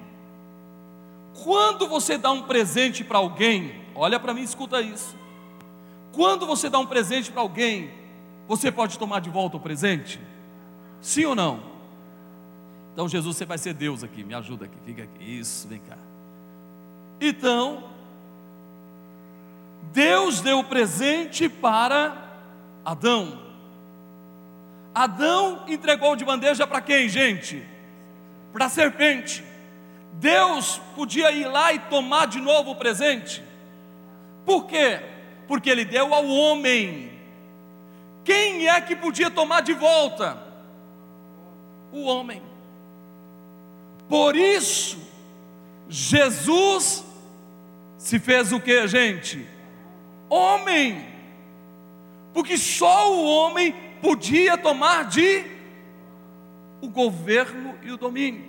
[1.42, 5.16] Quando você dá um presente para alguém, olha para mim, escuta isso.
[6.12, 7.90] Quando você dá um presente para alguém,
[8.49, 10.21] você pode tomar de volta o presente?
[11.01, 11.77] Sim ou não?
[12.93, 15.39] Então, Jesus, você vai ser Deus aqui, me ajuda aqui, fica aqui.
[15.39, 15.99] Isso, vem cá.
[17.21, 17.85] Então,
[19.93, 22.17] Deus deu o presente para
[22.85, 23.39] Adão.
[24.95, 27.63] Adão entregou de bandeja para quem, gente?
[28.53, 29.45] Para a serpente.
[30.15, 33.43] Deus podia ir lá e tomar de novo o presente.
[34.47, 35.01] Por quê?
[35.47, 37.16] Porque ele deu ao homem.
[38.27, 40.37] Quem é que podia tomar de volta?
[41.93, 42.43] O homem.
[44.09, 44.99] Por isso,
[45.89, 47.05] Jesus
[47.97, 49.47] se fez o que, gente?
[50.29, 51.07] Homem.
[52.35, 55.45] Porque só o homem podia tomar de
[56.81, 58.45] o governo e o domínio.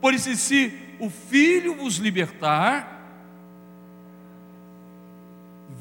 [0.00, 2.90] Por isso, se o Filho vos libertar,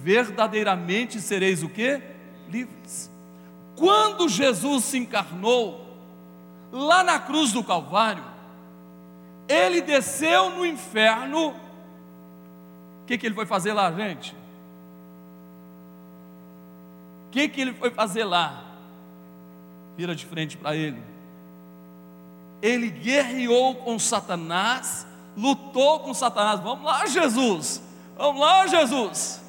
[0.04, 2.13] verdadeiramente sereis o que?
[2.54, 3.10] Livres.
[3.76, 5.84] Quando Jesus se encarnou,
[6.72, 8.24] lá na cruz do Calvário,
[9.48, 11.50] ele desceu no inferno.
[11.50, 14.36] O que, que ele foi fazer lá, gente?
[17.28, 18.64] O que, que ele foi fazer lá?
[19.98, 21.02] Vira de frente para ele.
[22.62, 26.60] Ele guerreou com Satanás, lutou com Satanás.
[26.60, 27.82] Vamos lá, Jesus.
[28.16, 29.43] Vamos lá, Jesus.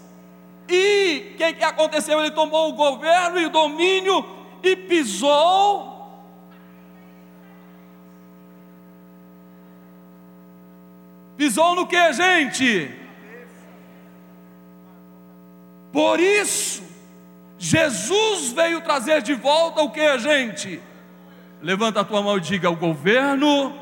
[0.68, 2.20] E o que, que aconteceu?
[2.20, 4.24] Ele tomou o governo e o domínio
[4.62, 5.94] e pisou
[11.36, 12.90] Pisou no que, gente?
[15.92, 16.82] Por isso,
[17.58, 20.80] Jesus veio trazer de volta o que, gente?
[21.60, 23.74] Levanta a tua mão e diga: o governo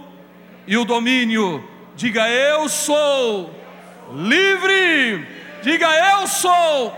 [0.66, 1.62] e o domínio.
[1.94, 3.50] Diga: eu sou
[4.14, 5.41] livre.
[5.62, 6.92] Diga: eu sou.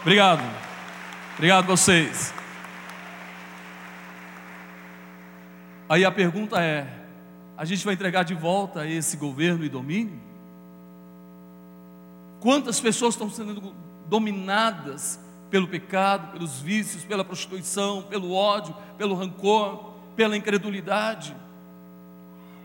[0.00, 0.42] Obrigado.
[1.34, 2.32] Obrigado vocês.
[5.88, 6.86] Aí a pergunta é:
[7.56, 10.20] a gente vai entregar de volta esse governo e domínio?
[12.38, 13.74] Quantas pessoas estão sendo
[14.06, 21.36] dominadas pelo pecado, pelos vícios, pela prostituição, pelo ódio, pelo rancor, pela incredulidade?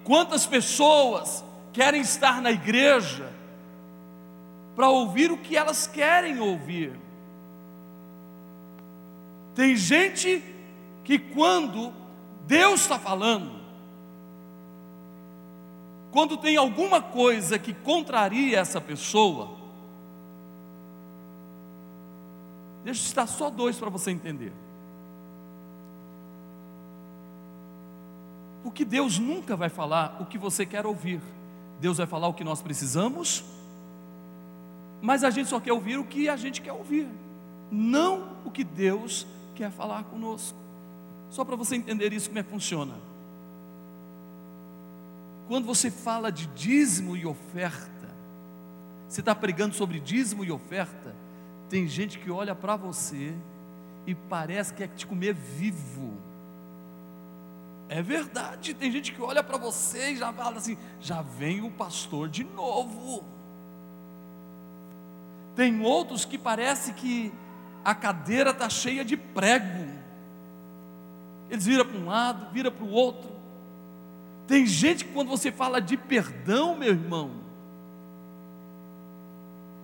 [0.03, 1.43] Quantas pessoas
[1.75, 3.29] querem estar na igreja
[4.77, 6.97] para ouvir o que elas querem ouvir?
[9.53, 10.41] Tem gente
[11.03, 11.93] que quando
[12.47, 13.59] Deus está falando.
[16.11, 19.57] Quando tem alguma coisa que contraria essa pessoa,
[22.85, 24.53] deixa eu citar só dois para você entender.
[28.63, 31.21] Porque Deus nunca vai falar o que você quer ouvir,
[31.79, 33.43] Deus vai falar o que nós precisamos,
[35.01, 37.07] mas a gente só quer ouvir o que a gente quer ouvir,
[37.71, 40.57] não o que Deus quer falar conosco.
[41.29, 42.93] Só para você entender isso como é que funciona.
[45.47, 48.09] Quando você fala de dízimo e oferta,
[49.07, 51.15] você está pregando sobre dízimo e oferta,
[51.69, 53.33] tem gente que olha para você
[54.07, 56.13] e parece que é te comer vivo.
[57.87, 61.69] É verdade, tem gente que olha para você e já fala assim: já vem o
[61.69, 63.23] pastor de novo.
[65.55, 67.31] Tem outros que parece que
[67.83, 69.87] a cadeira está cheia de prego.
[71.49, 73.29] Eles viram para um lado, viram para o outro.
[74.47, 77.31] Tem gente que quando você fala de perdão, meu irmão,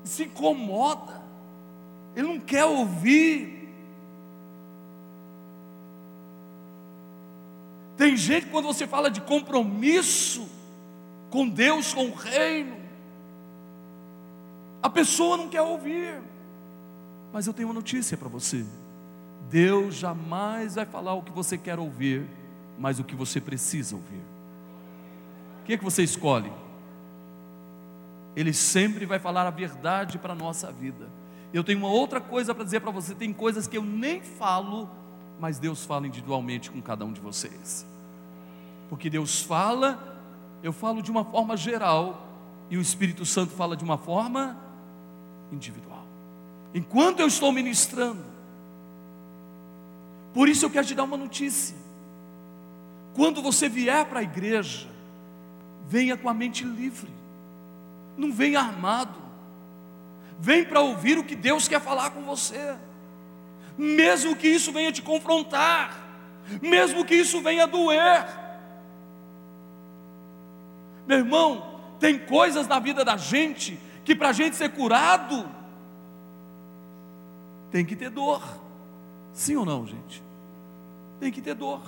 [0.03, 1.21] se incomoda.
[2.15, 3.61] Ele não quer ouvir.
[8.01, 10.49] Tem gente quando você fala de compromisso
[11.29, 12.75] com Deus, com o reino,
[14.81, 16.19] a pessoa não quer ouvir.
[17.31, 18.65] Mas eu tenho uma notícia para você.
[19.51, 22.25] Deus jamais vai falar o que você quer ouvir,
[22.79, 24.23] mas o que você precisa ouvir.
[25.61, 26.51] O que é que você escolhe?
[28.36, 31.07] Ele sempre vai falar a verdade para a nossa vida.
[31.53, 34.89] Eu tenho uma outra coisa para dizer para você: tem coisas que eu nem falo,
[35.39, 37.90] mas Deus fala individualmente com cada um de vocês.
[38.91, 40.19] Porque Deus fala,
[40.61, 42.27] eu falo de uma forma geral,
[42.69, 44.57] e o Espírito Santo fala de uma forma
[45.49, 46.03] individual.
[46.73, 48.21] Enquanto eu estou ministrando,
[50.33, 51.73] por isso eu quero te dar uma notícia.
[53.13, 54.89] Quando você vier para a igreja,
[55.87, 57.09] venha com a mente livre,
[58.17, 59.17] não venha armado,
[60.37, 62.75] vem para ouvir o que Deus quer falar com você,
[63.77, 65.97] mesmo que isso venha te confrontar,
[66.61, 68.40] mesmo que isso venha doer.
[71.12, 75.45] Meu irmão, tem coisas na vida da gente que para a gente ser curado,
[77.70, 78.41] tem que ter dor.
[79.34, 80.24] Sim ou não, gente?
[81.20, 81.82] tem que ter dor.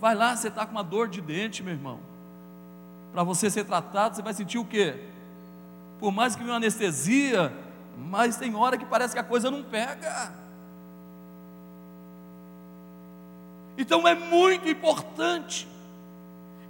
[0.00, 1.98] Vai lá, você está com uma dor de dente, meu irmão.
[3.12, 5.08] Para você ser tratado, você vai sentir o quê?
[5.98, 7.52] Por mais que venha anestesia,
[7.98, 10.32] mas tem hora que parece que a coisa não pega.
[13.76, 15.66] Então é muito importante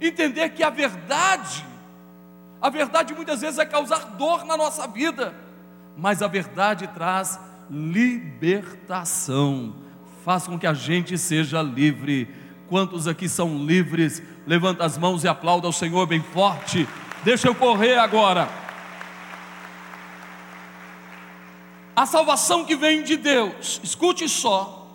[0.01, 1.63] entender que a verdade,
[2.59, 5.35] a verdade muitas vezes vai causar dor na nossa vida,
[5.95, 7.39] mas a verdade traz
[7.69, 9.75] libertação,
[10.25, 12.27] faz com que a gente seja livre.
[12.67, 14.23] Quantos aqui são livres?
[14.47, 16.87] Levanta as mãos e aplauda ao Senhor bem forte.
[17.23, 18.49] Deixa eu correr agora.
[21.95, 24.87] A salvação que vem de Deus, escute só,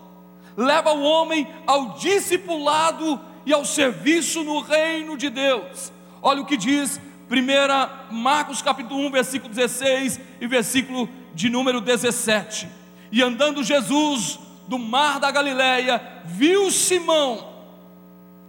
[0.56, 5.92] leva o homem ao discipulado e ao serviço no reino de Deus.
[6.20, 12.68] Olha o que diz 1 Marcos capítulo 1, versículo 16 e versículo de número 17.
[13.12, 17.54] E andando Jesus do mar da Galileia, viu Simão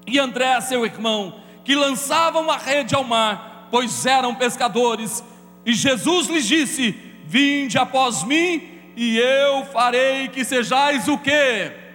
[0.08, 5.24] e André, seu irmão, que lançavam a rede ao mar, pois eram pescadores.
[5.64, 6.91] E Jesus lhes disse:
[7.26, 8.64] Vinde após mim,
[8.95, 11.87] e eu farei que sejais o quê?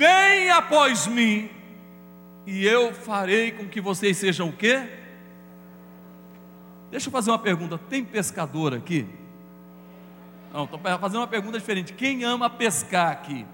[0.00, 1.50] Vem após mim,
[2.46, 4.88] e eu farei com que vocês sejam o quê?
[6.90, 9.06] Deixa eu fazer uma pergunta: tem pescador aqui?
[10.54, 11.92] Não, estou fazendo uma pergunta diferente.
[11.92, 13.44] Quem ama pescar aqui?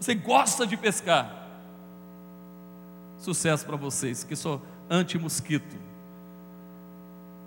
[0.00, 1.46] Você gosta de pescar?
[3.18, 4.60] Sucesso para vocês, que sou
[4.90, 5.76] anti-mosquito.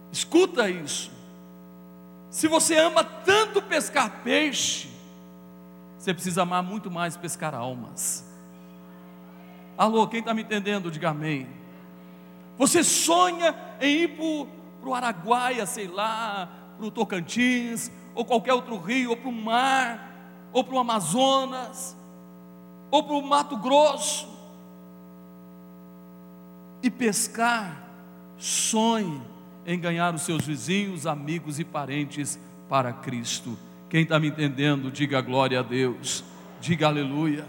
[0.09, 1.11] Escuta isso.
[2.30, 4.95] Se você ama tanto pescar peixe,
[6.06, 8.24] você precisa amar muito mais pescar almas.
[9.76, 11.47] Alô, quem está me entendendo, diga amém.
[12.60, 16.47] Você sonha em ir para o Araguaia, sei lá,
[16.78, 20.12] para o Tocantins, ou qualquer outro rio, ou para o mar,
[20.53, 21.97] ou para o Amazonas,
[22.91, 24.30] ou para o Mato Grosso
[26.84, 27.84] e pescar,
[28.38, 29.20] sonhe
[29.66, 32.39] em ganhar os seus vizinhos, amigos e parentes
[32.70, 33.58] para Cristo.
[33.90, 36.24] Quem está me entendendo, diga glória a Deus,
[36.60, 37.46] diga aleluia.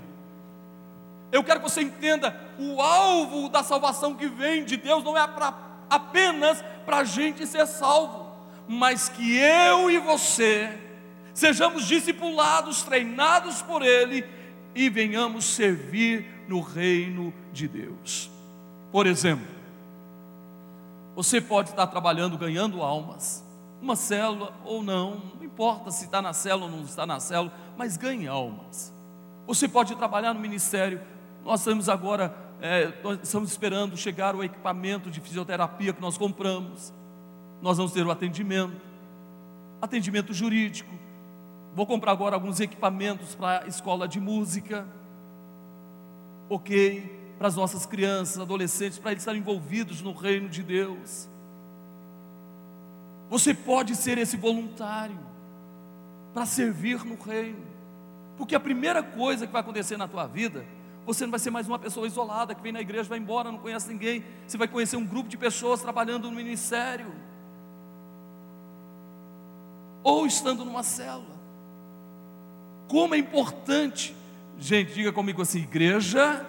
[1.33, 5.27] Eu quero que você entenda: o alvo da salvação que vem de Deus não é
[5.27, 5.55] pra,
[5.89, 8.31] apenas para a gente ser salvo,
[8.69, 10.73] mas que eu e você
[11.35, 14.25] sejamos discipulados, treinados por Ele
[14.75, 18.31] e venhamos servir no reino de Deus.
[18.91, 19.47] Por exemplo,
[21.15, 23.45] você pode estar trabalhando ganhando almas,
[23.81, 27.51] uma célula ou não, não importa se está na célula ou não está na célula,
[27.79, 28.93] mas ganhe almas.
[29.47, 31.01] Você pode trabalhar no ministério.
[31.43, 36.93] Nós estamos agora, é, nós estamos esperando chegar o equipamento de fisioterapia que nós compramos.
[37.63, 38.77] Nós vamos ter o atendimento,
[39.81, 40.91] atendimento jurídico.
[41.75, 44.87] Vou comprar agora alguns equipamentos para a escola de música.
[46.51, 51.31] Ok, para as nossas crianças, adolescentes, para eles estarem envolvidos no reino de Deus.
[53.31, 55.36] Você pode ser esse voluntário
[56.37, 57.65] para servir no reino,
[58.37, 60.67] porque a primeira coisa que vai acontecer na tua vida,
[61.07, 63.59] você não vai ser mais uma pessoa isolada que vem na igreja, vai embora, não
[63.59, 64.23] conhece ninguém.
[64.47, 67.11] Você vai conhecer um grupo de pessoas trabalhando no ministério,
[70.03, 71.35] ou estando numa célula.
[72.87, 74.15] Como é importante,
[74.59, 76.45] gente, diga comigo assim: igreja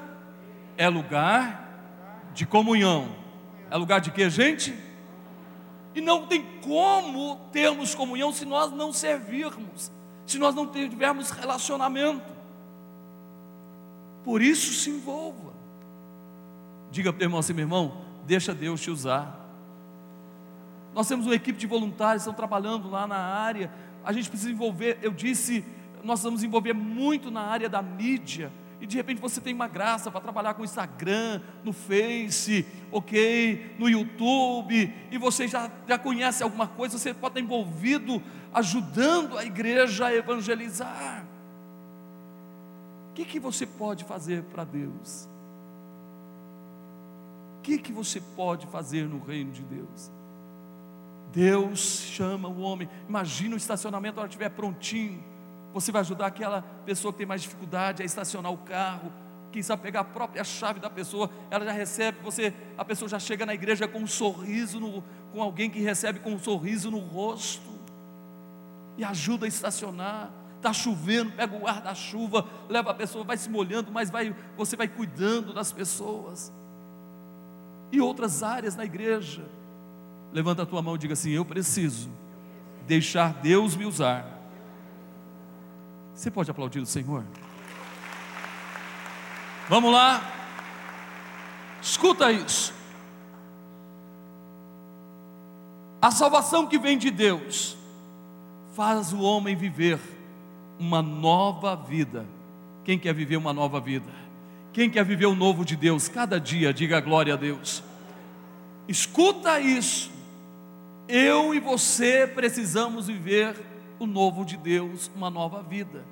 [0.76, 3.16] é lugar de comunhão.
[3.72, 4.78] É lugar de quê, gente?
[5.98, 9.92] E não tem como termos comunhão se nós não servirmos,
[10.28, 12.32] se nós não tivermos relacionamento.
[14.24, 15.52] Por isso se envolva.
[16.92, 19.44] Diga para o irmão assim, meu irmão, deixa Deus te usar.
[20.94, 23.72] Nós temos uma equipe de voluntários que estão trabalhando lá na área.
[24.06, 25.66] A gente precisa envolver, eu disse,
[26.04, 30.12] nós vamos envolver muito na área da mídia e de repente você tem uma graça
[30.12, 36.68] para trabalhar com Instagram, no Face, ok, no YouTube, e você já, já conhece alguma
[36.68, 38.22] coisa, você pode estar envolvido
[38.54, 41.26] ajudando a igreja a evangelizar.
[43.10, 45.28] O que, que você pode fazer para Deus?
[47.58, 50.12] O que, que você pode fazer no reino de Deus?
[51.34, 55.24] Deus chama o homem, imagina o estacionamento, a hora estiver prontinho
[55.74, 59.12] você vai ajudar aquela pessoa que tem mais dificuldade a estacionar o carro.
[59.52, 63.20] Quem sabe pegar a própria chave da pessoa, ela já recebe, você, a pessoa já
[63.20, 67.00] chega na igreja com um sorriso, no, com alguém que recebe com um sorriso no
[67.00, 67.70] rosto,
[68.98, 70.32] e ajuda a estacionar.
[70.58, 74.88] Está chovendo, pega o guarda-chuva, leva a pessoa, vai se molhando, mas vai, você vai
[74.88, 76.52] cuidando das pessoas.
[77.92, 79.46] E outras áreas na igreja.
[80.34, 82.10] Levanta a tua mão e diga assim: Eu preciso
[82.88, 84.37] deixar Deus me usar
[86.18, 87.24] você pode aplaudir o Senhor?
[89.70, 90.20] Vamos lá?
[91.80, 92.74] Escuta isso.
[96.02, 97.78] A salvação que vem de Deus
[98.76, 100.00] faz o homem viver
[100.80, 102.26] uma nova vida.
[102.84, 104.12] Quem quer viver uma nova vida?
[104.74, 106.08] Quem quer viver o novo de Deus?
[106.08, 107.84] Cada dia, diga glória a Deus.
[108.88, 110.10] Escuta isso.
[111.08, 113.56] Eu e você precisamos viver
[114.00, 116.04] o novo de Deus, uma nova vida.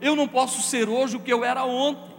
[0.00, 2.10] Eu não posso ser hoje o que eu era ontem,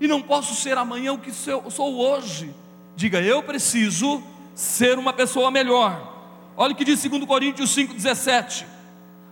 [0.00, 2.54] e não posso ser amanhã o que sou hoje.
[2.96, 4.22] Diga, eu preciso
[4.54, 6.12] ser uma pessoa melhor.
[6.56, 8.64] Olha o que diz 2 Coríntios 5,17.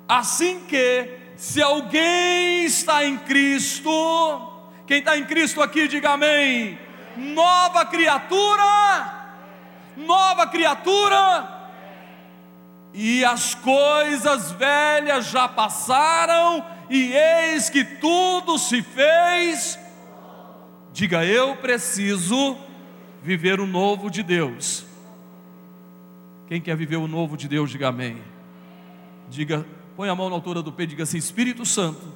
[0.08, 3.90] Assim que, se alguém está em Cristo,
[4.86, 6.78] quem está em Cristo aqui, diga amém.
[7.16, 9.34] Nova criatura,
[9.96, 11.61] nova criatura,
[12.94, 19.78] e as coisas velhas já passaram, e eis que tudo se fez.
[20.92, 22.56] Diga, eu preciso
[23.22, 24.84] viver o novo de Deus.
[26.48, 28.18] Quem quer viver o novo de Deus, diga amém.
[29.30, 29.66] Diga,
[29.96, 32.12] põe a mão na altura do e diga assim: Espírito Santo,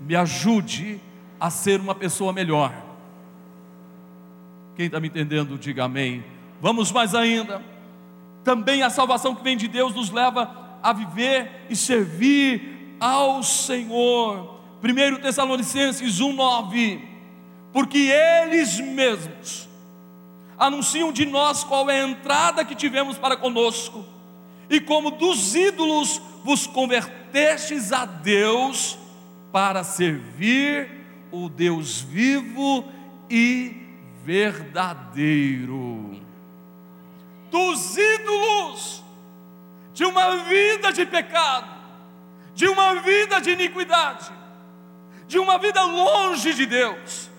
[0.00, 1.00] me ajude
[1.38, 2.74] a ser uma pessoa melhor.
[4.74, 6.24] Quem está me entendendo, diga amém.
[6.60, 7.62] Vamos mais ainda.
[8.46, 14.60] Também a salvação que vem de Deus nos leva a viver e servir ao Senhor.
[14.80, 17.00] 1 Tessalonicenses 1,9.
[17.72, 19.68] Porque eles mesmos
[20.56, 24.04] anunciam de nós qual é a entrada que tivemos para conosco,
[24.70, 28.96] e como dos ídolos vos convertestes a Deus
[29.50, 30.88] para servir
[31.32, 32.84] o Deus vivo
[33.28, 33.74] e
[34.24, 36.25] verdadeiro.
[37.56, 39.02] Dos ídolos,
[39.94, 41.74] de uma vida de pecado,
[42.54, 44.30] de uma vida de iniquidade,
[45.26, 47.30] de uma vida longe de Deus,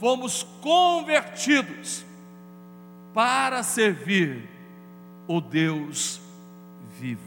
[0.00, 2.04] fomos convertidos
[3.14, 4.50] para servir
[5.28, 6.20] o Deus
[6.98, 7.22] vivo.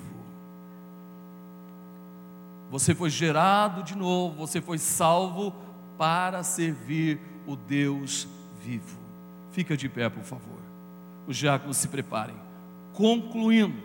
[2.71, 5.55] Você foi gerado de novo, você foi salvo
[5.97, 8.27] para servir o Deus
[8.59, 8.99] vivo.
[9.53, 10.54] Fica de pé, por favor.
[11.27, 12.35] Os diáconos se preparem.
[12.93, 13.81] Concluindo,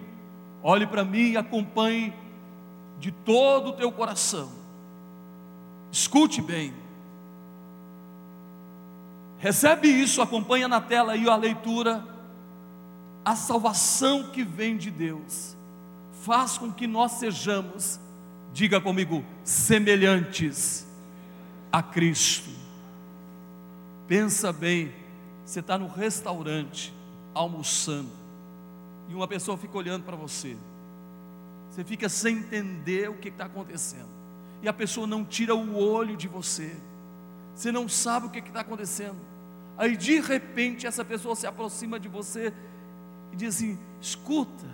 [0.63, 2.13] olhe para mim e acompanhe
[2.99, 4.51] de todo o teu coração.
[5.91, 6.73] Escute bem.
[9.39, 12.05] Recebe isso, acompanha na tela aí a leitura.
[13.25, 15.57] A salvação que vem de Deus
[16.23, 17.99] faz com que nós sejamos,
[18.53, 20.87] diga comigo, semelhantes
[21.73, 22.51] a Cristo.
[24.07, 24.93] Pensa bem,
[25.45, 26.93] você está no restaurante,
[27.41, 28.11] almoçando,
[29.09, 30.57] e uma pessoa fica olhando para você,
[31.71, 34.09] você fica sem entender o que está acontecendo,
[34.63, 36.77] e a pessoa não tira o olho de você,
[37.55, 39.17] você não sabe o que está acontecendo.
[39.77, 42.53] Aí de repente essa pessoa se aproxima de você
[43.33, 44.67] e diz assim: escuta,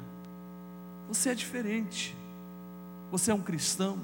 [1.09, 2.17] você é diferente,
[3.11, 3.99] você é um cristão,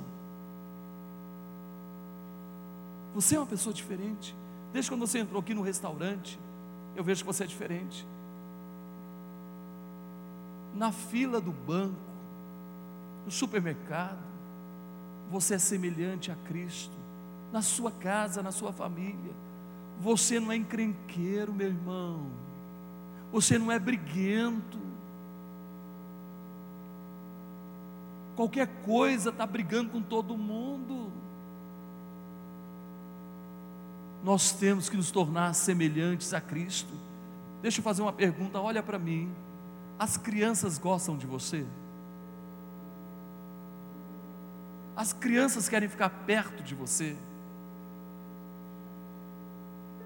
[3.14, 4.34] você é uma pessoa diferente.
[4.72, 6.38] Desde quando você entrou aqui no restaurante,
[6.94, 8.06] eu vejo que você é diferente.
[10.74, 11.96] Na fila do banco,
[13.24, 14.18] no supermercado,
[15.30, 16.96] você é semelhante a Cristo.
[17.52, 19.32] Na sua casa, na sua família,
[20.00, 22.26] você não é encrenqueiro, meu irmão.
[23.32, 24.78] Você não é briguento.
[28.34, 31.10] Qualquer coisa está brigando com todo mundo.
[34.24, 36.92] Nós temos que nos tornar semelhantes a Cristo.
[37.60, 39.30] Deixa eu fazer uma pergunta, olha para mim.
[40.02, 41.64] As crianças gostam de você?
[44.96, 47.16] As crianças querem ficar perto de você?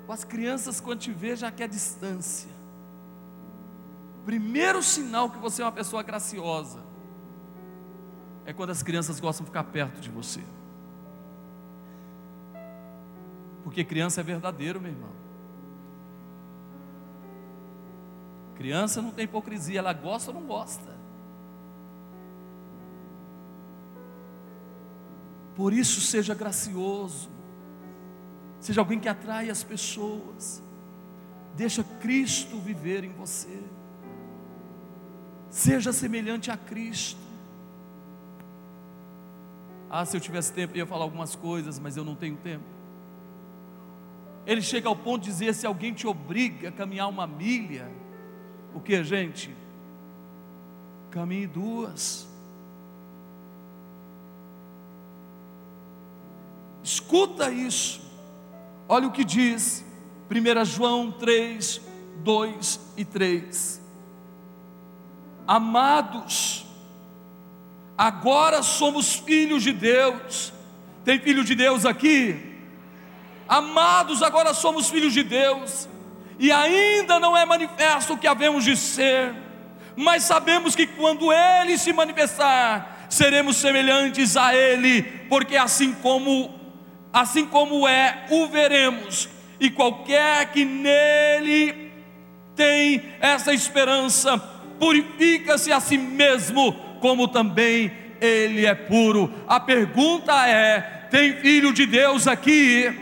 [0.06, 2.50] As crianças, quando te vê, já quer distância.
[4.26, 6.80] Primeiro sinal que você é uma pessoa graciosa
[8.44, 10.42] é quando as crianças gostam de ficar perto de você.
[13.64, 15.25] Porque criança é verdadeiro, meu irmão.
[18.56, 20.96] Criança não tem hipocrisia, ela gosta ou não gosta.
[25.54, 27.36] Por isso, seja gracioso
[28.66, 30.60] seja alguém que atrai as pessoas.
[31.54, 33.62] Deixa Cristo viver em você.
[35.48, 37.20] Seja semelhante a Cristo.
[39.88, 42.64] Ah, se eu tivesse tempo, eu ia falar algumas coisas, mas eu não tenho tempo.
[44.44, 47.88] Ele chega ao ponto de dizer: se alguém te obriga a caminhar uma milha,
[48.76, 49.50] o que, gente?
[51.10, 52.28] Caminhe duas.
[56.84, 58.02] Escuta isso.
[58.86, 59.82] Olha o que diz
[60.30, 61.80] 1 João 3,
[62.22, 63.80] 2 e 3.
[65.48, 66.66] Amados,
[67.96, 70.52] agora somos filhos de Deus.
[71.02, 72.54] Tem filho de Deus aqui?
[73.48, 75.88] Amados, agora somos filhos de Deus,
[76.38, 79.32] e ainda não é manifesto o que havemos de ser,
[79.96, 86.54] mas sabemos que quando Ele se manifestar, seremos semelhantes a Ele, porque assim como
[87.12, 89.26] assim como é, o veremos,
[89.58, 91.90] e qualquer que nele
[92.54, 94.36] tem essa esperança,
[94.78, 99.32] purifica-se a si mesmo, como também ele é puro.
[99.48, 102.92] A pergunta é: tem filho de Deus aqui?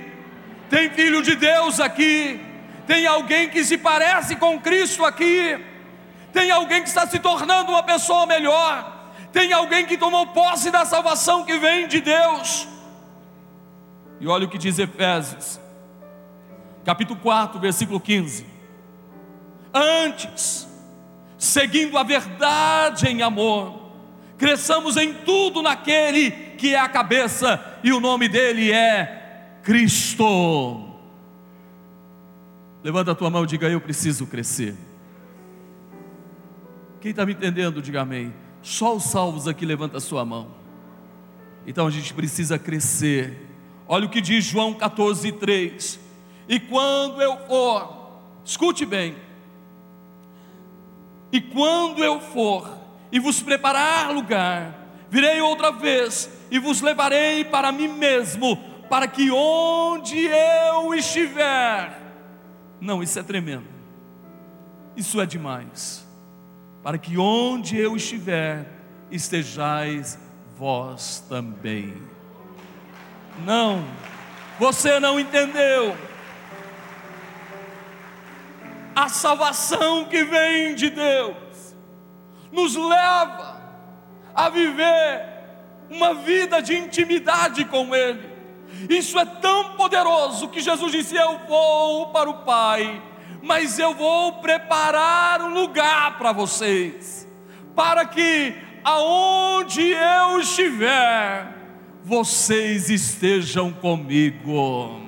[0.71, 2.41] Tem filho de Deus aqui?
[2.87, 5.59] Tem alguém que se parece com Cristo aqui?
[6.33, 8.93] Tem alguém que está se tornando uma pessoa melhor?
[9.33, 12.69] Tem alguém que tomou posse da salvação que vem de Deus?
[14.21, 15.61] E olha o que diz Efésios,
[16.85, 18.47] capítulo 4, versículo 15.
[19.73, 20.69] Antes,
[21.37, 23.91] seguindo a verdade em amor,
[24.39, 30.94] cresçamos em tudo naquele que é a cabeça, e o nome dele é Cristo.
[32.85, 34.77] Levanta a tua mão e diga: Eu preciso crescer.
[37.01, 38.33] Quem está me entendendo, diga amém.
[38.63, 40.49] Só os salvos aqui levanta a sua mão.
[41.67, 43.49] Então a gente precisa crescer.
[43.89, 46.01] Olha o que diz João 14, 3.
[46.47, 49.17] E quando eu for, escute bem,
[51.33, 52.79] e quando eu for
[53.11, 58.59] e vos preparar lugar, virei outra vez e vos levarei para mim mesmo,
[58.91, 62.04] para que onde eu estiver,
[62.85, 63.67] não, isso é tremendo,
[64.95, 66.07] isso é demais,
[66.83, 68.67] para que onde eu estiver,
[69.11, 70.19] estejais
[70.57, 71.95] vós também.
[73.45, 73.85] Não,
[74.59, 75.97] você não entendeu
[78.95, 81.75] a salvação que vem de Deus
[82.53, 83.61] nos leva
[84.35, 85.35] a viver
[85.91, 88.34] uma vida de intimidade com Ele.
[88.89, 93.03] Isso é tão poderoso que Jesus disse: Eu vou para o Pai,
[93.43, 97.29] mas eu vou preparar um lugar para vocês,
[97.75, 101.55] para que aonde eu estiver,
[102.05, 105.01] vocês estejam comigo.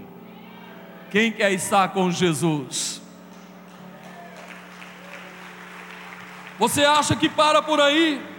[1.10, 3.02] Quem quer estar com Jesus?
[6.58, 8.35] Você acha que para por aí?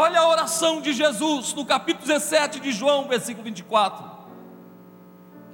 [0.00, 4.08] Olha a oração de Jesus no capítulo 17 de João, versículo 24.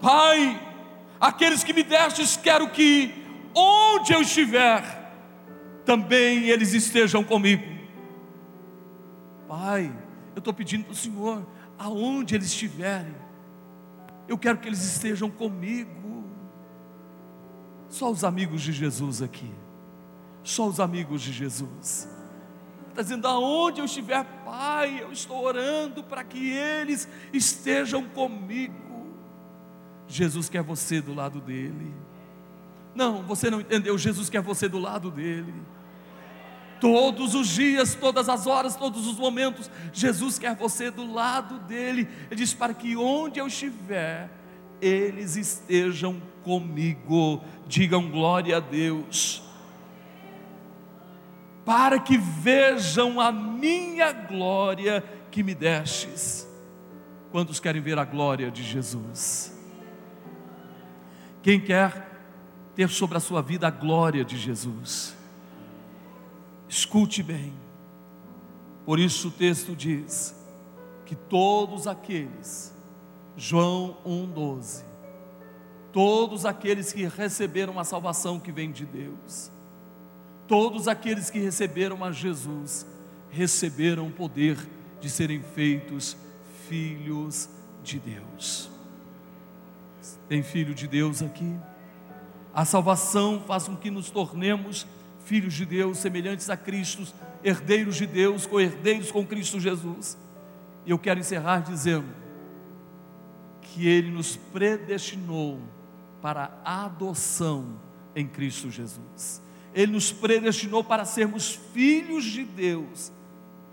[0.02, 0.60] Pai,
[1.18, 3.24] aqueles que me destes, quero que
[3.54, 5.10] onde eu estiver,
[5.86, 7.64] também eles estejam comigo.
[9.48, 9.90] Pai,
[10.34, 11.46] eu estou pedindo para o Senhor,
[11.78, 13.16] aonde eles estiverem,
[14.28, 16.22] eu quero que eles estejam comigo.
[17.88, 19.50] Só os amigos de Jesus aqui
[20.44, 22.06] só os amigos de Jesus.
[22.94, 29.16] Está dizendo, aonde eu estiver, Pai, eu estou orando para que eles estejam comigo.
[30.06, 31.92] Jesus quer você do lado dele.
[32.94, 33.98] Não, você não entendeu.
[33.98, 35.52] Jesus quer você do lado dele.
[36.80, 42.08] Todos os dias, todas as horas, todos os momentos, Jesus quer você do lado dele.
[42.30, 44.30] Ele diz: para que onde eu estiver,
[44.80, 47.42] eles estejam comigo.
[47.66, 49.43] Digam glória a Deus
[51.64, 56.46] para que vejam a minha glória que me destes.
[57.32, 59.52] Quantos querem ver a glória de Jesus?
[61.42, 62.10] Quem quer
[62.74, 65.16] ter sobre a sua vida a glória de Jesus?
[66.68, 67.52] Escute bem.
[68.84, 70.34] Por isso o texto diz
[71.06, 72.74] que todos aqueles,
[73.36, 74.84] João 1,12,
[75.92, 79.50] todos aqueles que receberam a salvação que vem de Deus,
[80.46, 82.86] Todos aqueles que receberam a Jesus
[83.30, 84.56] receberam o poder
[85.00, 86.16] de serem feitos
[86.68, 87.48] filhos
[87.82, 88.70] de Deus.
[90.28, 91.56] Tem filho de Deus aqui?
[92.54, 94.86] A salvação faz com que nos tornemos
[95.24, 97.02] filhos de Deus, semelhantes a Cristo,
[97.42, 100.16] herdeiros de Deus, co-herdeiros com Cristo Jesus.
[100.86, 102.06] E eu quero encerrar dizendo
[103.60, 105.58] que Ele nos predestinou
[106.20, 107.80] para a adoção
[108.14, 109.42] em Cristo Jesus.
[109.74, 113.12] Ele nos predestinou para sermos filhos de Deus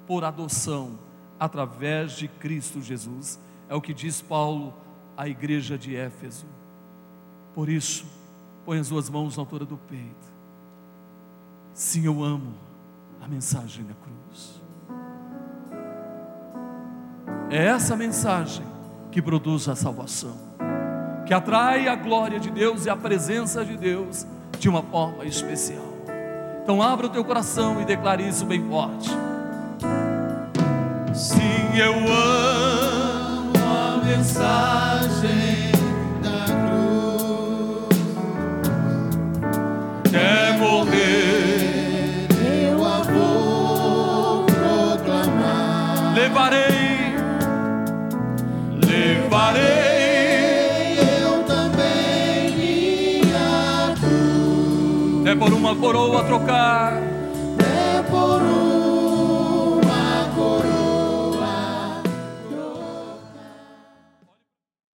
[0.08, 0.98] por adoção
[1.40, 3.40] através de Cristo Jesus.
[3.70, 4.74] É o que diz Paulo
[5.16, 6.46] à igreja de Éfeso.
[7.54, 8.06] Por isso,
[8.66, 10.32] põe as suas mãos na altura do peito.
[11.74, 12.54] Sim, eu amo
[13.22, 14.62] a mensagem da cruz.
[17.50, 18.66] É essa mensagem
[19.12, 20.52] que produz a salvação
[21.32, 24.26] que atrai a glória de Deus e a presença de Deus
[24.60, 25.91] de uma forma especial.
[26.64, 29.10] Então abra o teu coração e declare isso bem forte.
[31.14, 35.72] Sim, eu amo a mensagem
[36.22, 37.98] da cruz.
[40.10, 42.28] Quer morrer,
[42.70, 46.14] eu a vou proclamar.
[46.14, 47.16] levarei,
[48.86, 49.71] levarei.
[55.32, 57.11] É por uma coroa trocar.